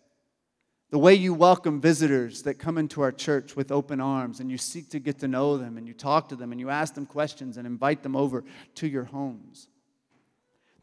The 0.89 0.99
way 0.99 1.15
you 1.15 1.35
welcome 1.35 1.83
visitors 1.83 2.45
that 2.45 2.55
come 2.55 2.79
into 2.79 3.03
our 3.03 3.13
church 3.13 3.55
with 3.55 3.71
open 3.71 4.01
arms 4.01 4.41
and 4.41 4.51
you 4.51 4.57
seek 4.57 4.89
to 4.93 5.01
get 5.01 5.19
to 5.19 5.29
know 5.29 5.59
them 5.59 5.77
and 5.77 5.87
you 5.87 5.93
talk 5.93 6.31
to 6.31 6.37
them 6.37 6.51
and 6.51 6.59
you 6.59 6.71
ask 6.71 6.95
them 6.95 7.05
questions 7.05 7.59
and 7.59 7.67
invite 7.67 8.03
them 8.03 8.17
over 8.17 8.43
to 8.77 8.89
your 8.89 9.05
homes. 9.05 9.69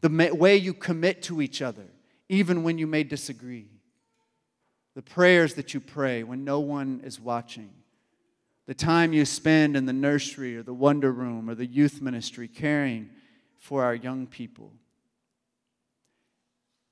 The 0.00 0.30
way 0.32 0.56
you 0.56 0.74
commit 0.74 1.22
to 1.22 1.42
each 1.42 1.60
other, 1.60 1.88
even 2.28 2.62
when 2.62 2.78
you 2.78 2.86
may 2.86 3.02
disagree 3.02 3.66
the 4.94 5.02
prayers 5.02 5.54
that 5.54 5.74
you 5.74 5.80
pray 5.80 6.22
when 6.22 6.44
no 6.44 6.60
one 6.60 7.00
is 7.04 7.20
watching, 7.20 7.70
the 8.66 8.74
time 8.74 9.12
you 9.12 9.24
spend 9.24 9.76
in 9.76 9.86
the 9.86 9.92
nursery 9.92 10.56
or 10.56 10.62
the 10.62 10.74
wonder 10.74 11.12
room 11.12 11.48
or 11.48 11.54
the 11.54 11.66
youth 11.66 12.02
ministry 12.02 12.48
caring 12.48 13.08
for 13.58 13.84
our 13.84 13.94
young 13.94 14.26
people. 14.26 14.72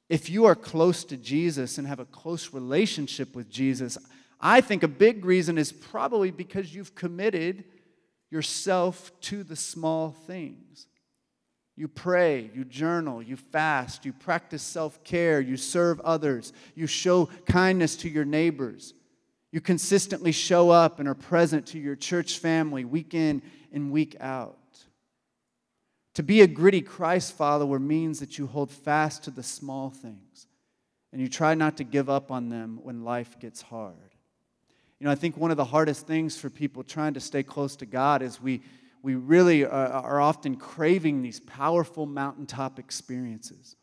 If 0.09 0.31
you 0.31 0.45
are 0.45 0.55
close 0.55 1.05
to 1.05 1.17
Jesus 1.17 1.79
and 1.79 1.87
have 1.87 1.99
a 1.99 2.05
close 2.05 2.53
relationship 2.53 3.35
with 3.35 3.50
Jesus, 3.50 3.99
I 4.41 4.61
think 4.61 4.83
a 4.83 4.88
big 4.88 5.25
reason 5.25 5.59
is 5.59 5.73
probably 5.73 6.31
because 6.31 6.75
you've 6.75 6.95
committed 6.95 7.65
yourself 8.31 9.11
to 9.23 9.43
the 9.43 9.57
small 9.57 10.11
things. 10.26 10.87
You 11.76 11.88
pray, 11.88 12.50
you 12.54 12.64
journal, 12.64 13.23
you 13.23 13.37
fast, 13.37 14.06
you 14.06 14.12
practice 14.12 14.62
self 14.62 15.04
care, 15.04 15.40
you 15.40 15.59
serve 15.59 16.00
others, 16.00 16.52
you 16.75 16.87
show 16.87 17.26
kindness 17.47 17.97
to 17.97 18.09
your 18.09 18.25
neighbors. 18.25 18.95
You 19.52 19.61
consistently 19.61 20.33
show 20.33 20.71
up 20.71 20.99
and 21.00 21.09
are 21.09 21.14
present 21.14 21.66
to 21.68 21.78
your 21.78 21.97
church 21.97 22.38
family 22.38 22.85
week 22.85 23.14
in 23.14 23.42
and 23.73 23.90
week 23.90 24.16
out. 24.21 24.59
To 26.14 26.23
be 26.23 26.40
a 26.40 26.47
gritty 26.47 26.80
Christ 26.80 27.35
follower 27.35 27.78
means 27.78 28.21
that 28.21 28.38
you 28.38 28.47
hold 28.47 28.71
fast 28.71 29.25
to 29.25 29.30
the 29.30 29.42
small 29.42 29.90
things 29.90 30.47
and 31.12 31.21
you 31.21 31.28
try 31.28 31.54
not 31.54 31.76
to 31.76 31.85
give 31.85 32.11
up 32.11 32.30
on 32.30 32.49
them 32.49 32.80
when 32.83 33.04
life 33.04 33.38
gets 33.38 33.62
hard. 33.62 33.95
You 34.99 35.04
know, 35.04 35.11
I 35.11 35.14
think 35.14 35.37
one 35.37 35.50
of 35.50 35.56
the 35.56 35.64
hardest 35.64 36.06
things 36.06 36.38
for 36.38 36.49
people 36.49 36.83
trying 36.83 37.14
to 37.14 37.21
stay 37.21 37.42
close 37.42 37.76
to 37.76 37.87
God 37.87 38.23
is 38.23 38.40
we, 38.40 38.62
we 39.06 39.14
really 39.14 39.64
are, 39.64 39.70
are 39.70 40.20
often 40.20 40.56
craving 40.56 41.22
these 41.22 41.38
powerful 41.38 42.06
mountaintop 42.06 42.80
experiences. 42.80 43.76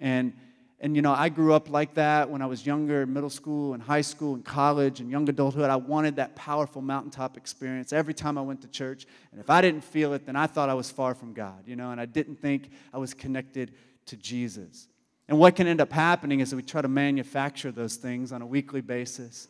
And, 0.00 0.32
and, 0.80 0.96
you 0.96 1.00
know, 1.00 1.12
I 1.12 1.28
grew 1.28 1.54
up 1.54 1.70
like 1.70 1.94
that 1.94 2.28
when 2.28 2.42
I 2.42 2.46
was 2.46 2.66
younger, 2.66 3.06
middle 3.06 3.30
school 3.30 3.74
and 3.74 3.80
high 3.80 4.00
school 4.00 4.34
and 4.34 4.44
college 4.44 4.98
and 4.98 5.08
young 5.12 5.28
adulthood. 5.28 5.70
I 5.70 5.76
wanted 5.76 6.16
that 6.16 6.34
powerful 6.34 6.82
mountaintop 6.82 7.36
experience 7.36 7.92
every 7.92 8.14
time 8.14 8.36
I 8.36 8.40
went 8.40 8.62
to 8.62 8.68
church. 8.68 9.06
And 9.30 9.40
if 9.40 9.48
I 9.48 9.60
didn't 9.60 9.84
feel 9.84 10.12
it, 10.12 10.26
then 10.26 10.34
I 10.34 10.48
thought 10.48 10.68
I 10.68 10.74
was 10.74 10.90
far 10.90 11.14
from 11.14 11.34
God, 11.34 11.62
you 11.66 11.76
know, 11.76 11.92
and 11.92 12.00
I 12.00 12.06
didn't 12.06 12.40
think 12.40 12.68
I 12.92 12.98
was 12.98 13.14
connected 13.14 13.74
to 14.06 14.16
Jesus. 14.16 14.88
And 15.28 15.38
what 15.38 15.54
can 15.54 15.68
end 15.68 15.80
up 15.80 15.92
happening 15.92 16.40
is 16.40 16.50
that 16.50 16.56
we 16.56 16.62
try 16.62 16.82
to 16.82 16.88
manufacture 16.88 17.70
those 17.70 17.94
things 17.94 18.32
on 18.32 18.42
a 18.42 18.46
weekly 18.46 18.80
basis. 18.80 19.46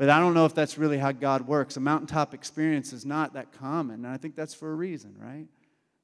But 0.00 0.08
I 0.08 0.18
don't 0.18 0.32
know 0.32 0.46
if 0.46 0.54
that's 0.54 0.78
really 0.78 0.96
how 0.96 1.12
God 1.12 1.46
works. 1.46 1.76
A 1.76 1.80
mountaintop 1.80 2.32
experience 2.32 2.94
is 2.94 3.04
not 3.04 3.34
that 3.34 3.52
common, 3.52 3.96
and 3.96 4.06
I 4.06 4.16
think 4.16 4.34
that's 4.34 4.54
for 4.54 4.72
a 4.72 4.74
reason, 4.74 5.14
right? 5.18 5.44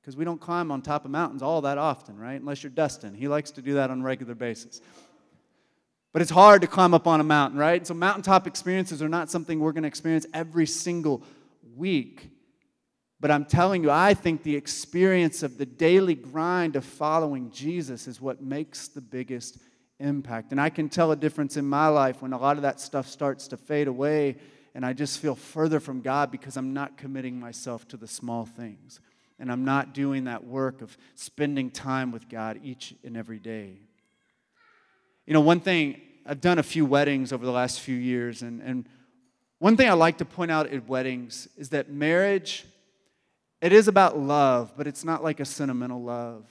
Because 0.03 0.19
we 0.19 0.23
don't 0.23 0.39
climb 0.39 0.71
on 0.71 0.83
top 0.83 1.07
of 1.07 1.11
mountains 1.11 1.41
all 1.41 1.63
that 1.63 1.79
often, 1.79 2.19
right? 2.19 2.39
Unless 2.39 2.63
you're 2.63 2.69
Dustin. 2.69 3.15
He 3.15 3.27
likes 3.27 3.53
to 3.53 3.63
do 3.63 3.73
that 3.73 3.91
on 3.91 4.03
a 4.03 4.05
regular 4.05 4.35
basis. 4.35 4.83
But 6.13 6.21
it's 6.21 6.31
hard 6.31 6.61
to 6.61 6.67
climb 6.67 6.93
up 6.93 7.07
on 7.07 7.21
a 7.21 7.25
mountain, 7.25 7.59
right? 7.59 7.87
So 7.87 7.95
mountaintop 7.95 8.47
experiences 8.47 9.01
are 9.01 9.09
not 9.09 9.31
something 9.31 9.61
we're 9.61 9.73
going 9.73 9.85
to 9.85 9.89
experience 9.89 10.27
every 10.35 10.67
single 10.67 11.23
week. 11.75 12.29
But 13.19 13.31
I'm 13.31 13.47
telling 13.47 13.83
you, 13.83 13.91
I 13.91 14.13
think 14.13 14.43
the 14.43 14.57
experience 14.57 15.43
of 15.43 15.57
the 15.57 15.65
daily 15.65 16.15
grind 16.15 16.77
of 16.77 16.85
following 16.85 17.51
Jesus 17.51 18.07
is 18.07 18.21
what 18.21 18.43
makes 18.43 18.89
the 18.89 19.01
biggest 19.01 19.57
impact. 19.99 20.53
And 20.53 20.61
I 20.61 20.71
can 20.71 20.89
tell 20.89 21.13
a 21.13 21.17
difference 21.17 21.57
in 21.57 21.67
my 21.67 21.89
life 21.89 22.23
when 22.23 22.33
a 22.33 22.39
lot 22.39 22.57
of 22.57 22.63
that 22.63 22.81
stuff 22.81 23.09
starts 23.09 23.49
to 23.49 23.57
fade 23.57 23.89
away 23.89 24.37
and 24.77 24.85
I 24.85 24.93
just 24.93 25.21
feel 25.21 25.35
further 25.35 25.81
from 25.81 26.03
God 26.03 26.31
because 26.31 26.59
I'm 26.59 26.75
not 26.75 26.99
committing 26.99 27.41
myself 27.41 27.89
to 27.89 27.97
the 27.97 28.07
small 28.07 28.45
things. 28.45 29.01
And 29.39 29.51
I'm 29.51 29.65
not 29.65 29.95
doing 29.95 30.25
that 30.25 30.45
work 30.45 30.83
of 30.83 30.99
spending 31.15 31.71
time 31.71 32.13
with 32.13 32.29
God 32.29 32.61
each 32.63 32.95
and 33.03 33.17
every 33.17 33.39
day. 33.39 33.79
You 35.25 35.33
know, 35.33 35.41
one 35.41 35.61
thing, 35.61 36.03
I've 36.27 36.43
done 36.43 36.59
a 36.59 36.63
few 36.63 36.85
weddings 36.85 37.33
over 37.33 37.47
the 37.47 37.53
last 37.53 37.81
few 37.81 37.97
years, 37.97 38.43
and, 38.43 38.61
and 38.61 38.87
one 39.61 39.79
thing 39.79 39.89
I 39.89 39.95
like 39.95 40.19
to 40.19 40.27
point 40.27 40.51
out 40.51 40.67
at 40.67 40.87
weddings 40.87 41.49
is 41.57 41.71
that 41.71 41.91
marriage, 41.91 42.67
it 43.63 43.73
is 43.73 43.89
about 43.89 44.19
love, 44.19 44.75
but 44.77 44.87
it's 44.87 45.05
not 45.05 45.25
like 45.25 45.41
a 45.41 45.47
sentimental 45.47 46.03
love. 46.03 46.45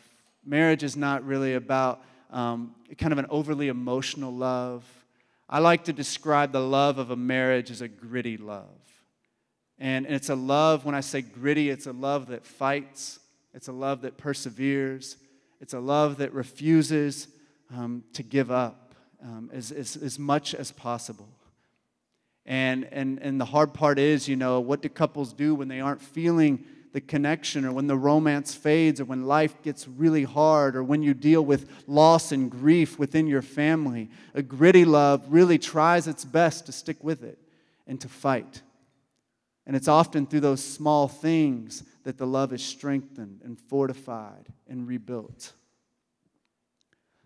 Marriage 0.44 0.84
is 0.84 0.98
not 0.98 1.24
really 1.24 1.54
about 1.54 2.02
um, 2.32 2.76
kind 2.98 3.14
of 3.14 3.20
an 3.20 3.28
overly 3.30 3.68
emotional 3.68 4.34
love. 4.34 4.84
I 5.48 5.60
like 5.60 5.84
to 5.86 5.94
describe 5.94 6.52
the 6.52 6.60
love 6.60 6.98
of 6.98 7.12
a 7.12 7.16
marriage 7.16 7.70
as 7.72 7.82
a 7.82 7.88
gritty 7.88 8.38
love. 8.38 8.66
And, 9.78 10.06
and 10.06 10.16
it's 10.16 10.30
a 10.30 10.36
love, 10.36 10.86
when 10.86 10.96
I 10.96 11.02
say 11.02 11.22
gritty, 11.22 11.70
it's 11.70 11.86
a 11.86 11.92
love 11.92 12.28
that 12.28 12.46
fights, 12.46 13.20
it's 13.54 13.68
a 13.68 13.74
love 13.74 14.02
that 14.02 14.18
perseveres, 14.18 15.18
it's 15.62 15.74
a 15.74 15.80
love 15.80 16.18
that 16.18 16.34
refuses 16.34 17.28
um, 17.76 18.04
to 18.14 18.24
give 18.24 18.52
up 18.52 18.96
um, 19.22 19.50
as, 19.54 19.72
as, 19.72 19.98
as 19.98 20.18
much 20.18 20.56
as 20.56 20.72
possible. 20.72 21.30
And, 22.46 22.88
and, 22.92 23.20
and 23.22 23.42
the 23.42 23.46
hard 23.46 23.74
part 23.74 23.98
is, 23.98 24.28
you 24.28 24.36
know, 24.36 24.60
what 24.60 24.82
do 24.82 24.90
couples 24.90 25.34
do 25.34 25.56
when 25.56 25.68
they 25.68 25.82
aren't 25.82 26.02
feeling 26.02 26.64
the 26.96 27.02
connection 27.02 27.66
or 27.66 27.74
when 27.74 27.88
the 27.88 27.98
romance 27.98 28.56
fades 28.56 29.02
or 29.02 29.04
when 29.04 29.26
life 29.26 29.62
gets 29.64 29.86
really 29.86 30.24
hard 30.24 30.78
or 30.78 30.84
when 30.86 31.04
you 31.04 31.14
deal 31.14 31.44
with 31.44 31.70
loss 31.88 32.32
and 32.32 32.50
grief 32.50 32.98
within 32.98 33.28
your 33.28 33.42
family. 33.42 34.10
A 34.34 34.42
gritty 34.42 34.86
love 34.86 35.26
really 35.28 35.58
tries 35.58 36.08
its 36.08 36.24
best 36.24 36.68
to 36.68 36.72
stick 36.72 37.04
with 37.04 37.22
it 37.22 37.38
and 37.86 38.00
to 38.00 38.08
fight. 38.08 38.62
And 39.68 39.76
it's 39.76 39.90
often 39.90 40.26
through 40.26 40.40
those 40.40 40.64
small 40.64 41.10
things 41.10 41.84
that 42.06 42.18
the 42.18 42.26
love 42.26 42.54
is 42.54 42.64
strengthened 42.64 43.42
and 43.44 43.60
fortified 43.60 44.48
and 44.70 44.88
rebuilt. 44.88 45.52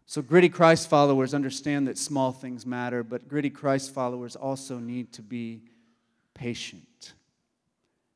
So, 0.08 0.24
gritty 0.24 0.50
Christ 0.50 0.90
followers 0.90 1.36
understand 1.36 1.88
that 1.88 2.00
small 2.00 2.32
things 2.32 2.66
matter, 2.66 3.04
but 3.04 3.28
gritty 3.28 3.52
Christ 3.52 3.94
followers 3.94 4.36
also 4.36 4.80
need 4.80 5.14
to 5.14 5.22
be 5.22 5.62
patient. 6.34 7.14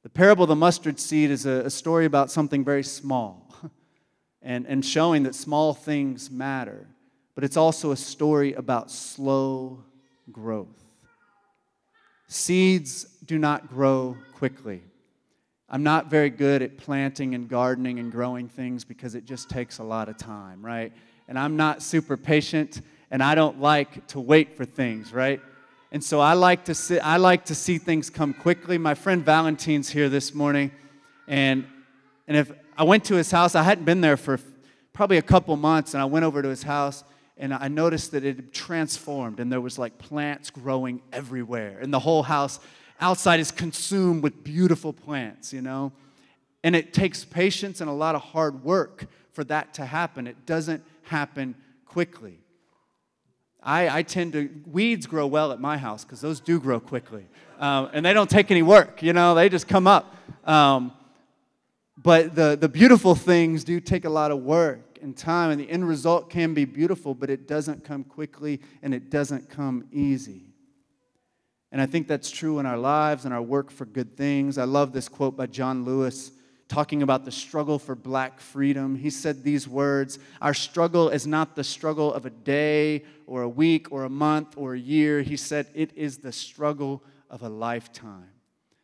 The 0.03 0.09
parable 0.09 0.43
of 0.43 0.49
the 0.49 0.55
mustard 0.55 0.99
seed 0.99 1.31
is 1.31 1.45
a, 1.45 1.65
a 1.65 1.69
story 1.69 2.05
about 2.05 2.29
something 2.29 2.65
very 2.65 2.83
small 2.83 3.47
and, 4.41 4.67
and 4.67 4.83
showing 4.83 5.23
that 5.23 5.33
small 5.33 5.73
things 5.73 6.29
matter, 6.29 6.87
but 7.35 7.45
it's 7.45 7.55
also 7.55 7.91
a 7.91 7.95
story 7.95 8.53
about 8.53 8.91
slow 8.91 9.81
growth. 10.29 10.83
Seeds 12.27 13.05
do 13.25 13.39
not 13.39 13.69
grow 13.69 14.17
quickly. 14.33 14.83
I'm 15.69 15.83
not 15.83 16.07
very 16.07 16.29
good 16.29 16.61
at 16.61 16.77
planting 16.77 17.33
and 17.33 17.47
gardening 17.47 17.99
and 17.99 18.11
growing 18.11 18.49
things 18.49 18.83
because 18.83 19.15
it 19.15 19.23
just 19.23 19.49
takes 19.49 19.77
a 19.77 19.83
lot 19.83 20.09
of 20.09 20.17
time, 20.17 20.63
right? 20.63 20.91
And 21.29 21.39
I'm 21.39 21.55
not 21.55 21.81
super 21.81 22.17
patient 22.17 22.81
and 23.09 23.23
I 23.23 23.35
don't 23.35 23.61
like 23.61 24.05
to 24.07 24.19
wait 24.19 24.57
for 24.57 24.65
things, 24.65 25.13
right? 25.13 25.39
And 25.93 26.03
so 26.03 26.19
I 26.19 26.33
like 26.33 26.65
to 26.65 26.73
see, 26.73 26.97
I 26.97 27.17
like 27.17 27.45
to 27.45 27.55
see 27.55 27.77
things 27.77 28.09
come 28.09 28.33
quickly. 28.33 28.79
My 28.79 28.95
friend 28.95 29.23
Valentine's 29.23 29.89
here 29.89 30.09
this 30.09 30.33
morning, 30.33 30.71
and, 31.27 31.67
and 32.27 32.35
if 32.35 32.51
I 32.75 32.83
went 32.83 33.05
to 33.05 33.15
his 33.15 33.29
house, 33.29 33.53
I 33.53 33.61
hadn't 33.61 33.85
been 33.85 34.01
there 34.01 34.17
for 34.17 34.39
probably 34.91 35.17
a 35.17 35.21
couple 35.21 35.55
months, 35.55 35.93
and 35.93 36.01
I 36.01 36.05
went 36.05 36.25
over 36.25 36.41
to 36.41 36.49
his 36.49 36.63
house, 36.63 37.03
and 37.37 37.53
I 37.53 37.67
noticed 37.67 38.11
that 38.13 38.25
it 38.25 38.37
had 38.37 38.51
transformed, 38.51 39.39
and 39.39 39.51
there 39.51 39.61
was 39.61 39.77
like 39.77 39.99
plants 39.99 40.49
growing 40.49 40.99
everywhere, 41.13 41.77
and 41.79 41.93
the 41.93 41.99
whole 41.99 42.23
house 42.23 42.59
outside 42.99 43.39
is 43.39 43.51
consumed 43.51 44.23
with 44.23 44.43
beautiful 44.43 44.93
plants, 44.93 45.53
you 45.53 45.61
know. 45.61 45.91
And 46.63 46.75
it 46.75 46.93
takes 46.93 47.23
patience 47.23 47.81
and 47.81 47.89
a 47.89 47.93
lot 47.93 48.15
of 48.15 48.21
hard 48.21 48.63
work 48.63 49.05
for 49.31 49.43
that 49.43 49.75
to 49.75 49.85
happen. 49.85 50.25
It 50.25 50.47
doesn't 50.47 50.83
happen 51.03 51.53
quickly. 51.85 52.42
I, 53.63 53.99
I 53.99 54.03
tend 54.03 54.33
to, 54.33 54.49
weeds 54.65 55.07
grow 55.07 55.25
well 55.27 55.51
at 55.51 55.59
my 55.59 55.77
house 55.77 56.03
because 56.03 56.21
those 56.21 56.39
do 56.39 56.59
grow 56.59 56.79
quickly. 56.79 57.25
Um, 57.59 57.89
and 57.93 58.05
they 58.05 58.13
don't 58.13 58.29
take 58.29 58.51
any 58.51 58.61
work, 58.61 59.01
you 59.01 59.13
know, 59.13 59.35
they 59.35 59.49
just 59.49 59.67
come 59.67 59.87
up. 59.87 60.15
Um, 60.43 60.91
but 61.97 62.35
the, 62.35 62.57
the 62.59 62.67
beautiful 62.67 63.15
things 63.15 63.63
do 63.63 63.79
take 63.79 64.03
a 64.03 64.09
lot 64.09 64.31
of 64.31 64.39
work 64.39 64.99
and 65.01 65.15
time, 65.15 65.51
and 65.51 65.59
the 65.59 65.69
end 65.69 65.87
result 65.87 66.29
can 66.29 66.53
be 66.53 66.65
beautiful, 66.65 67.13
but 67.13 67.29
it 67.29 67.47
doesn't 67.47 67.83
come 67.83 68.03
quickly 68.03 68.59
and 68.81 68.93
it 68.93 69.09
doesn't 69.09 69.49
come 69.49 69.85
easy. 69.91 70.53
And 71.71 71.81
I 71.81 71.85
think 71.85 72.07
that's 72.07 72.29
true 72.29 72.59
in 72.59 72.65
our 72.65 72.77
lives 72.77 73.25
and 73.25 73.33
our 73.33 73.41
work 73.41 73.71
for 73.71 73.85
good 73.85 74.15
things. 74.15 74.57
I 74.57 74.65
love 74.65 74.93
this 74.93 75.09
quote 75.09 75.35
by 75.35 75.47
John 75.47 75.85
Lewis 75.85 76.31
talking 76.67 77.03
about 77.03 77.25
the 77.25 77.31
struggle 77.31 77.77
for 77.79 77.95
black 77.95 78.39
freedom. 78.39 78.95
He 78.95 79.09
said 79.09 79.43
these 79.43 79.67
words 79.67 80.19
Our 80.41 80.53
struggle 80.53 81.09
is 81.09 81.27
not 81.27 81.55
the 81.55 81.63
struggle 81.63 82.13
of 82.13 82.25
a 82.25 82.29
day 82.29 83.03
or 83.27 83.41
a 83.41 83.49
week 83.49 83.91
or 83.91 84.03
a 84.03 84.09
month 84.09 84.55
or 84.57 84.73
a 84.73 84.79
year. 84.79 85.21
He 85.21 85.37
said 85.37 85.67
it 85.73 85.91
is 85.95 86.19
the 86.19 86.31
struggle 86.31 87.03
of 87.29 87.41
a 87.41 87.49
lifetime. 87.49 88.29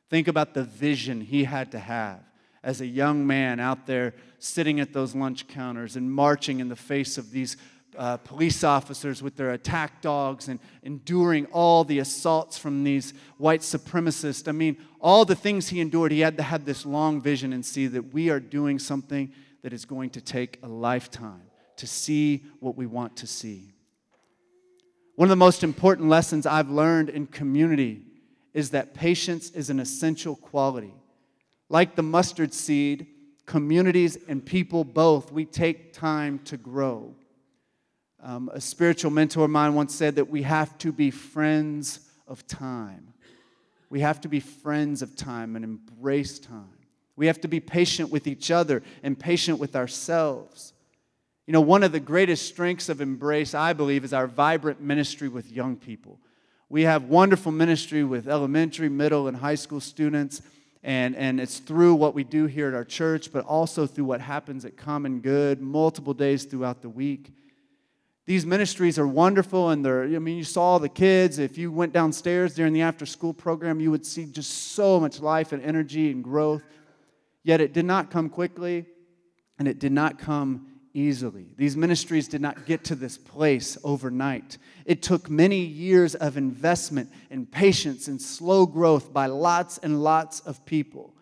Think 0.10 0.28
about 0.28 0.54
the 0.54 0.64
vision 0.64 1.22
he 1.22 1.44
had 1.44 1.72
to 1.72 1.80
have 1.80 2.22
as 2.64 2.82
a 2.82 2.86
young 2.86 3.26
man 3.26 3.60
out 3.60 3.86
there 3.86 4.14
sitting 4.38 4.80
at 4.80 4.94
those 4.94 5.16
lunch 5.16 5.48
counters 5.48 5.96
and 5.96 6.12
marching 6.12 6.60
in 6.60 6.68
the 6.68 6.76
face 6.76 7.18
of 7.18 7.32
these 7.32 7.58
uh, 8.00 8.16
police 8.16 8.64
officers 8.64 9.22
with 9.22 9.36
their 9.36 9.52
attack 9.52 10.02
dogs 10.02 10.48
and 10.48 10.58
enduring 10.84 11.46
all 11.48 11.84
the 11.84 12.00
assaults 12.00 12.58
from 12.58 12.86
these 12.86 13.14
white 13.38 13.60
supremacists. 13.60 14.48
I 14.48 14.54
mean, 14.54 14.78
all 15.02 15.26
the 15.26 15.36
things 15.36 15.68
he 15.68 15.82
endured, 15.82 16.14
he 16.14 16.22
had 16.22 16.38
to 16.38 16.44
have 16.44 16.64
this 16.64 16.86
long 16.86 17.22
vision 17.22 17.52
and 17.52 17.64
see 17.64 17.88
that 17.88 18.14
we 18.14 18.30
are 18.30 18.40
doing 18.40 18.80
something 18.80 19.34
that 19.64 19.74
is 19.74 19.84
going 19.84 20.12
to 20.12 20.22
take 20.22 20.60
a 20.64 20.68
lifetime 20.68 21.42
to 21.76 21.86
see 21.86 22.46
what 22.62 22.78
we 22.78 22.86
want 22.86 23.18
to 23.18 23.28
see. 23.28 23.74
One 25.16 25.26
of 25.26 25.32
the 25.32 25.36
most 25.36 25.62
important 25.62 26.08
lessons 26.08 26.46
I've 26.46 26.70
learned 26.70 27.10
in 27.10 27.28
community 27.28 28.04
is 28.54 28.70
that 28.70 28.94
patience 28.94 29.50
is 29.50 29.70
an 29.70 29.82
essential 29.82 30.38
quality. 30.38 30.94
Like 31.68 31.98
the 31.98 32.04
mustard 32.04 32.54
seed, 32.54 33.08
communities 33.46 34.18
and 34.30 34.46
people 34.46 34.86
both, 34.86 35.34
we 35.34 35.44
take 35.44 35.92
time 35.92 36.40
to 36.46 36.56
grow. 36.56 37.14
Um, 38.22 38.50
a 38.54 38.60
spiritual 38.60 39.12
mentor 39.12 39.46
of 39.46 39.52
mine 39.52 39.76
once 39.76 39.96
said 39.96 40.16
that 40.16 40.30
we 40.30 40.42
have 40.44 40.78
to 40.80 40.92
be 40.92 41.10
friends 41.10 42.00
of 42.28 42.46
time. 42.48 43.14
We 43.90 44.02
have 44.02 44.22
to 44.22 44.28
be 44.28 44.40
friends 44.40 45.02
of 45.02 45.16
time 45.16 45.56
and 45.56 45.64
embrace 45.64 46.38
time. 46.38 46.78
We 47.16 47.28
have 47.28 47.42
to 47.42 47.48
be 47.48 47.60
patient 47.60 48.12
with 48.12 48.28
each 48.28 48.52
other 48.52 48.84
and 49.04 49.20
patient 49.20 49.60
with 49.60 49.76
ourselves. 49.76 50.74
You 51.48 51.54
know, 51.54 51.62
one 51.62 51.82
of 51.82 51.92
the 51.92 52.00
greatest 52.00 52.46
strengths 52.46 52.90
of 52.90 53.02
Embrace, 53.02 53.56
I 53.56 53.74
believe, 53.74 54.04
is 54.04 54.14
our 54.14 54.28
vibrant 54.28 54.82
ministry 54.82 55.28
with 55.28 55.52
young 55.52 55.76
people. 55.76 56.20
We 56.70 56.84
have 56.84 57.06
wonderful 57.06 57.52
ministry 57.52 58.04
with 58.04 58.28
elementary, 58.28 58.90
middle, 58.90 59.28
and 59.28 59.36
high 59.36 59.56
school 59.56 59.80
students, 59.80 60.44
and, 60.84 61.16
and 61.16 61.40
it's 61.40 61.58
through 61.58 61.96
what 61.96 62.14
we 62.14 62.24
do 62.24 62.46
here 62.46 62.68
at 62.68 62.76
our 62.76 62.86
church, 62.86 63.34
but 63.34 63.44
also 63.46 63.88
through 63.88 64.06
what 64.06 64.22
happens 64.22 64.64
at 64.64 64.78
Common 64.78 65.22
Good 65.22 65.60
multiple 65.60 66.14
days 66.14 66.44
throughout 66.44 66.84
the 66.84 66.90
week. 66.90 67.32
These 68.30 68.46
ministries 68.46 69.00
are 69.00 69.08
wonderful, 69.08 69.72
and 69.72 69.84
they're, 69.84 70.04
I 70.04 70.20
mean, 70.20 70.38
you 70.38 70.44
saw 70.44 70.78
the 70.78 70.88
kids. 70.88 71.40
If 71.40 71.58
you 71.58 71.72
went 71.72 71.94
downstairs 71.94 72.54
during 72.54 72.74
the 72.74 72.84
after 72.84 73.08
school 73.08 73.34
program, 73.34 73.80
you 73.80 73.90
would 73.90 74.06
see 74.06 74.26
just 74.26 74.74
so 74.74 75.00
much 75.00 75.20
life 75.20 75.52
and 75.52 75.64
energy 75.64 76.12
and 76.12 76.24
growth. 76.24 76.62
Yet 77.44 77.60
it 77.60 77.74
did 77.74 77.86
not 77.86 78.12
come 78.12 78.30
quickly, 78.30 78.86
and 79.58 79.68
it 79.68 79.80
did 79.80 79.92
not 79.92 80.20
come 80.20 80.68
easily. 80.94 81.48
These 81.58 81.76
ministries 81.76 82.28
did 82.28 82.40
not 82.40 82.68
get 82.68 82.84
to 82.84 82.94
this 82.94 83.18
place 83.18 83.80
overnight. 83.84 84.60
It 84.86 85.02
took 85.02 85.28
many 85.28 85.62
years 85.62 86.14
of 86.14 86.38
investment 86.38 87.10
and 87.32 87.52
patience 87.52 88.08
and 88.08 88.22
slow 88.22 88.68
growth 88.68 89.12
by 89.12 89.26
lots 89.26 89.80
and 89.80 90.04
lots 90.04 90.42
of 90.42 90.64
people 90.68 91.16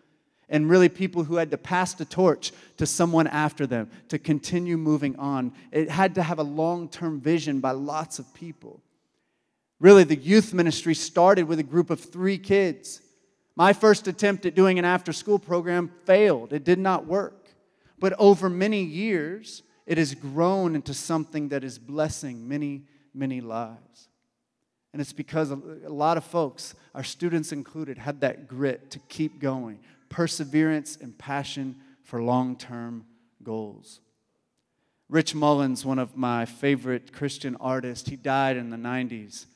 and 0.48 0.68
really 0.68 0.88
people 0.88 1.24
who 1.24 1.36
had 1.36 1.50
to 1.50 1.58
pass 1.58 1.94
the 1.94 2.04
torch 2.04 2.52
to 2.76 2.86
someone 2.86 3.26
after 3.26 3.66
them 3.66 3.90
to 4.08 4.18
continue 4.18 4.76
moving 4.76 5.16
on. 5.16 5.52
It 5.72 5.90
had 5.90 6.14
to 6.16 6.22
have 6.22 6.38
a 6.38 6.44
long 6.44 6.88
term 6.88 7.20
vision 7.20 7.60
by 7.60 7.72
lots 7.72 8.18
of 8.18 8.32
people. 8.34 8.80
Really, 9.80 10.04
the 10.04 10.16
youth 10.16 10.52
ministry 10.52 10.94
started 10.94 11.44
with 11.44 11.58
a 11.58 11.64
group 11.64 11.90
of 11.90 12.00
three 12.00 12.38
kids. 12.38 13.00
My 13.54 13.72
first 13.72 14.08
attempt 14.08 14.46
at 14.46 14.54
doing 14.54 14.78
an 14.78 14.84
after 14.84 15.12
school 15.12 15.38
program 15.38 15.90
failed, 16.04 16.52
it 16.52 16.64
did 16.64 16.78
not 16.78 17.06
work. 17.06 17.48
But 17.98 18.14
over 18.18 18.48
many 18.48 18.82
years, 18.82 19.62
it 19.86 19.98
has 19.98 20.14
grown 20.14 20.74
into 20.74 20.94
something 20.94 21.48
that 21.48 21.64
is 21.64 21.78
blessing 21.78 22.48
many, 22.48 22.84
many 23.14 23.40
lives. 23.40 24.08
And 24.92 25.00
it's 25.00 25.12
because 25.12 25.50
a 25.50 25.56
lot 25.56 26.16
of 26.16 26.24
folks, 26.24 26.74
our 26.94 27.04
students 27.04 27.52
included, 27.52 27.98
had 27.98 28.20
that 28.20 28.48
grit 28.48 28.90
to 28.92 28.98
keep 29.08 29.40
going, 29.40 29.80
perseverance, 30.08 30.96
and 31.00 31.16
passion 31.16 31.76
for 32.02 32.22
long 32.22 32.56
term 32.56 33.04
goals. 33.42 34.00
Rich 35.08 35.34
Mullins, 35.34 35.84
one 35.84 35.98
of 35.98 36.16
my 36.16 36.44
favorite 36.44 37.12
Christian 37.12 37.56
artists, 37.60 38.08
he 38.08 38.16
died 38.16 38.56
in 38.56 38.70
the 38.70 38.76
90s. 38.76 39.46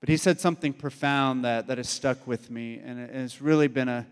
But 0.00 0.08
he 0.08 0.16
said 0.16 0.40
something 0.40 0.72
profound 0.72 1.44
that, 1.44 1.66
that 1.68 1.78
has 1.78 1.88
stuck 1.88 2.26
with 2.26 2.50
me, 2.50 2.80
and 2.84 2.98
it's 2.98 3.40
really 3.40 3.68
been 3.68 3.88
a, 3.88 4.06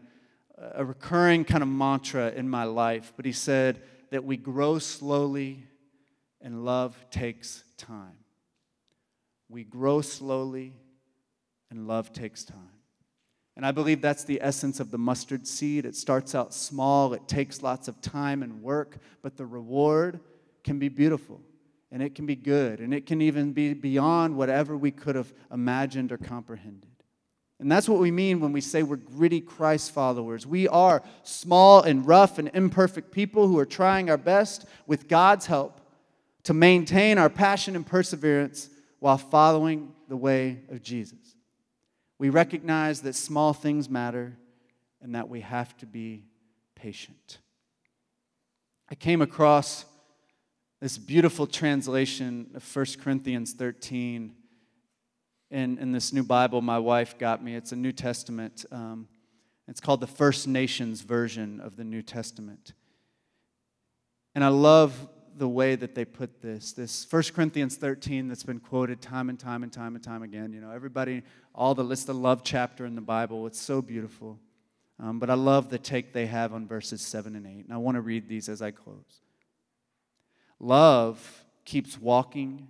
a 0.74 0.84
recurring 0.84 1.44
kind 1.44 1.62
of 1.62 1.68
mantra 1.68 2.30
in 2.30 2.48
my 2.48 2.64
life. 2.64 3.12
But 3.16 3.24
he 3.24 3.32
said 3.32 3.82
that 4.10 4.24
we 4.24 4.36
grow 4.36 4.78
slowly 4.78 5.64
and 6.40 6.64
love 6.64 6.96
takes 7.10 7.64
time. 7.76 8.18
We 9.48 9.64
grow 9.64 10.00
slowly 10.00 10.74
and 11.70 11.88
love 11.88 12.12
takes 12.12 12.44
time. 12.44 12.69
And 13.56 13.66
I 13.66 13.72
believe 13.72 14.00
that's 14.00 14.24
the 14.24 14.40
essence 14.40 14.80
of 14.80 14.90
the 14.90 14.98
mustard 14.98 15.46
seed. 15.46 15.84
It 15.84 15.96
starts 15.96 16.34
out 16.34 16.54
small, 16.54 17.12
it 17.14 17.28
takes 17.28 17.62
lots 17.62 17.88
of 17.88 18.00
time 18.00 18.42
and 18.42 18.62
work, 18.62 18.98
but 19.22 19.36
the 19.36 19.46
reward 19.46 20.20
can 20.64 20.78
be 20.78 20.88
beautiful 20.88 21.40
and 21.92 22.02
it 22.02 22.14
can 22.14 22.26
be 22.26 22.36
good 22.36 22.80
and 22.80 22.94
it 22.94 23.06
can 23.06 23.20
even 23.20 23.52
be 23.52 23.74
beyond 23.74 24.36
whatever 24.36 24.76
we 24.76 24.90
could 24.90 25.16
have 25.16 25.32
imagined 25.52 26.12
or 26.12 26.18
comprehended. 26.18 26.86
And 27.58 27.70
that's 27.70 27.88
what 27.88 28.00
we 28.00 28.10
mean 28.10 28.40
when 28.40 28.52
we 28.52 28.62
say 28.62 28.82
we're 28.82 28.96
gritty 28.96 29.40
Christ 29.42 29.92
followers. 29.92 30.46
We 30.46 30.66
are 30.68 31.02
small 31.24 31.82
and 31.82 32.06
rough 32.06 32.38
and 32.38 32.50
imperfect 32.54 33.12
people 33.12 33.46
who 33.46 33.58
are 33.58 33.66
trying 33.66 34.08
our 34.08 34.16
best 34.16 34.64
with 34.86 35.08
God's 35.08 35.44
help 35.44 35.80
to 36.44 36.54
maintain 36.54 37.18
our 37.18 37.28
passion 37.28 37.76
and 37.76 37.86
perseverance 37.86 38.70
while 38.98 39.18
following 39.18 39.92
the 40.08 40.16
way 40.16 40.60
of 40.70 40.82
Jesus. 40.82 41.29
We 42.20 42.28
recognize 42.28 43.00
that 43.00 43.14
small 43.14 43.54
things 43.54 43.88
matter 43.88 44.36
and 45.00 45.14
that 45.14 45.30
we 45.30 45.40
have 45.40 45.74
to 45.78 45.86
be 45.86 46.24
patient. 46.74 47.38
I 48.90 48.94
came 48.94 49.22
across 49.22 49.86
this 50.82 50.98
beautiful 50.98 51.46
translation 51.46 52.50
of 52.54 52.76
1 52.76 52.86
Corinthians 53.00 53.54
13 53.54 54.34
in, 55.50 55.78
in 55.78 55.92
this 55.92 56.12
new 56.12 56.22
Bible 56.22 56.60
my 56.60 56.78
wife 56.78 57.16
got 57.16 57.42
me. 57.42 57.54
It's 57.54 57.72
a 57.72 57.76
New 57.76 57.92
Testament. 57.92 58.66
Um, 58.70 59.08
it's 59.66 59.80
called 59.80 60.02
the 60.02 60.06
First 60.06 60.46
Nations 60.46 61.00
version 61.00 61.58
of 61.58 61.76
the 61.76 61.84
New 61.84 62.02
Testament. 62.02 62.74
And 64.34 64.44
I 64.44 64.48
love 64.48 65.08
the 65.40 65.48
way 65.48 65.74
that 65.74 65.94
they 65.94 66.04
put 66.04 66.42
this. 66.42 66.72
This 66.72 67.06
1 67.10 67.22
Corinthians 67.34 67.76
13 67.76 68.28
that's 68.28 68.42
been 68.42 68.60
quoted 68.60 69.00
time 69.00 69.30
and 69.30 69.40
time 69.40 69.62
and 69.62 69.72
time 69.72 69.94
and 69.94 70.04
time 70.04 70.22
again. 70.22 70.52
You 70.52 70.60
know, 70.60 70.70
everybody, 70.70 71.22
all 71.54 71.74
the 71.74 71.82
list, 71.82 72.06
the 72.06 72.14
love 72.14 72.44
chapter 72.44 72.84
in 72.84 72.94
the 72.94 73.00
Bible. 73.00 73.46
It's 73.46 73.58
so 73.58 73.80
beautiful. 73.80 74.38
Um, 75.02 75.18
but 75.18 75.30
I 75.30 75.34
love 75.34 75.70
the 75.70 75.78
take 75.78 76.12
they 76.12 76.26
have 76.26 76.52
on 76.52 76.68
verses 76.68 77.00
7 77.00 77.34
and 77.34 77.46
8. 77.46 77.64
And 77.64 77.72
I 77.72 77.78
want 77.78 77.94
to 77.94 78.02
read 78.02 78.28
these 78.28 78.50
as 78.50 78.60
I 78.60 78.70
close. 78.70 79.22
Love 80.58 81.46
keeps 81.64 81.98
walking 81.98 82.68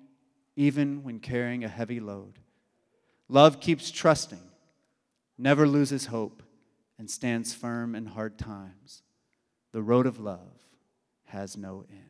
even 0.55 1.03
when 1.03 1.19
carrying 1.19 1.65
a 1.65 1.69
heavy 1.69 1.99
load. 1.99 2.39
Love 3.29 3.61
keeps 3.61 3.91
trusting, 3.91 4.39
never 5.37 5.67
loses 5.67 6.07
hope, 6.07 6.45
and 6.99 7.11
stands 7.11 7.53
firm 7.53 7.97
in 7.97 8.07
hard 8.07 8.39
times. 8.39 9.03
The 9.73 9.83
road 9.83 10.07
of 10.07 10.21
love 10.21 10.63
has 11.25 11.57
no 11.57 11.85
end. 11.91 12.10